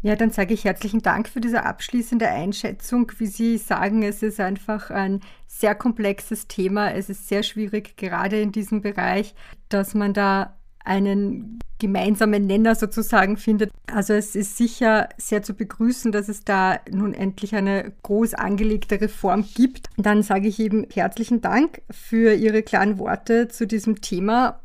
Ja, 0.00 0.16
dann 0.16 0.30
sage 0.30 0.52
ich 0.52 0.64
herzlichen 0.64 1.00
Dank 1.00 1.28
für 1.28 1.40
diese 1.40 1.64
abschließende 1.64 2.28
Einschätzung. 2.28 3.10
Wie 3.16 3.26
Sie 3.26 3.56
sagen, 3.56 4.02
es 4.02 4.22
ist 4.22 4.38
einfach 4.38 4.90
ein 4.90 5.20
sehr 5.46 5.74
komplexes 5.74 6.46
Thema. 6.46 6.92
Es 6.92 7.08
ist 7.08 7.26
sehr 7.26 7.42
schwierig, 7.42 7.96
gerade 7.96 8.38
in 8.38 8.52
diesem 8.52 8.82
Bereich, 8.82 9.34
dass 9.70 9.94
man 9.94 10.12
da 10.12 10.58
einen 10.84 11.58
gemeinsamen 11.78 12.46
Nenner 12.46 12.74
sozusagen 12.74 13.36
findet. 13.36 13.70
Also 13.92 14.14
es 14.14 14.36
ist 14.36 14.56
sicher 14.56 15.08
sehr 15.16 15.42
zu 15.42 15.54
begrüßen, 15.54 16.12
dass 16.12 16.28
es 16.28 16.44
da 16.44 16.78
nun 16.90 17.14
endlich 17.14 17.54
eine 17.54 17.92
groß 18.02 18.34
angelegte 18.34 19.00
Reform 19.00 19.44
gibt. 19.54 19.88
Dann 19.96 20.22
sage 20.22 20.48
ich 20.48 20.60
eben 20.60 20.86
herzlichen 20.92 21.40
Dank 21.40 21.82
für 21.90 22.34
Ihre 22.34 22.62
klaren 22.62 22.98
Worte 22.98 23.48
zu 23.48 23.66
diesem 23.66 24.00
Thema. 24.00 24.60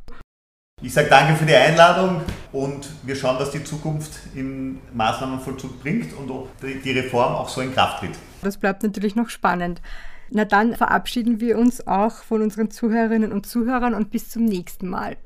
Ich 0.82 0.94
sage 0.94 1.10
danke 1.10 1.36
für 1.36 1.46
die 1.46 1.56
Einladung 1.56 2.22
und 2.54 2.88
wir 3.04 3.16
schauen, 3.16 3.36
was 3.38 3.52
die 3.52 3.64
Zukunft 3.64 4.12
im 4.34 4.80
Maßnahmenvollzug 4.94 5.82
bringt 5.82 6.14
und 6.14 6.32
ob 6.32 6.50
die 6.62 6.92
Reform 6.92 7.36
auch 7.36 7.50
so 7.50 7.60
in 7.60 7.74
Kraft 7.74 8.00
tritt. 8.00 8.18
Das 8.42 8.58
bleibt 8.58 8.84
natürlich 8.84 9.16
noch 9.16 9.30
spannend. 9.30 9.82
Na 10.30 10.46
dann 10.46 10.76
verabschieden 10.76 11.42
wir 11.42 11.58
uns 11.58 11.86
auch 11.86 12.24
von 12.24 12.42
unseren 12.42 12.72
Zuhörerinnen 12.72 13.34
und 13.34 13.46
Zuhörern 13.46 13.94
und 13.94 14.12
bis 14.12 14.30
zum 14.30 14.46
nächsten 14.46 14.88
Mal. 14.88 15.18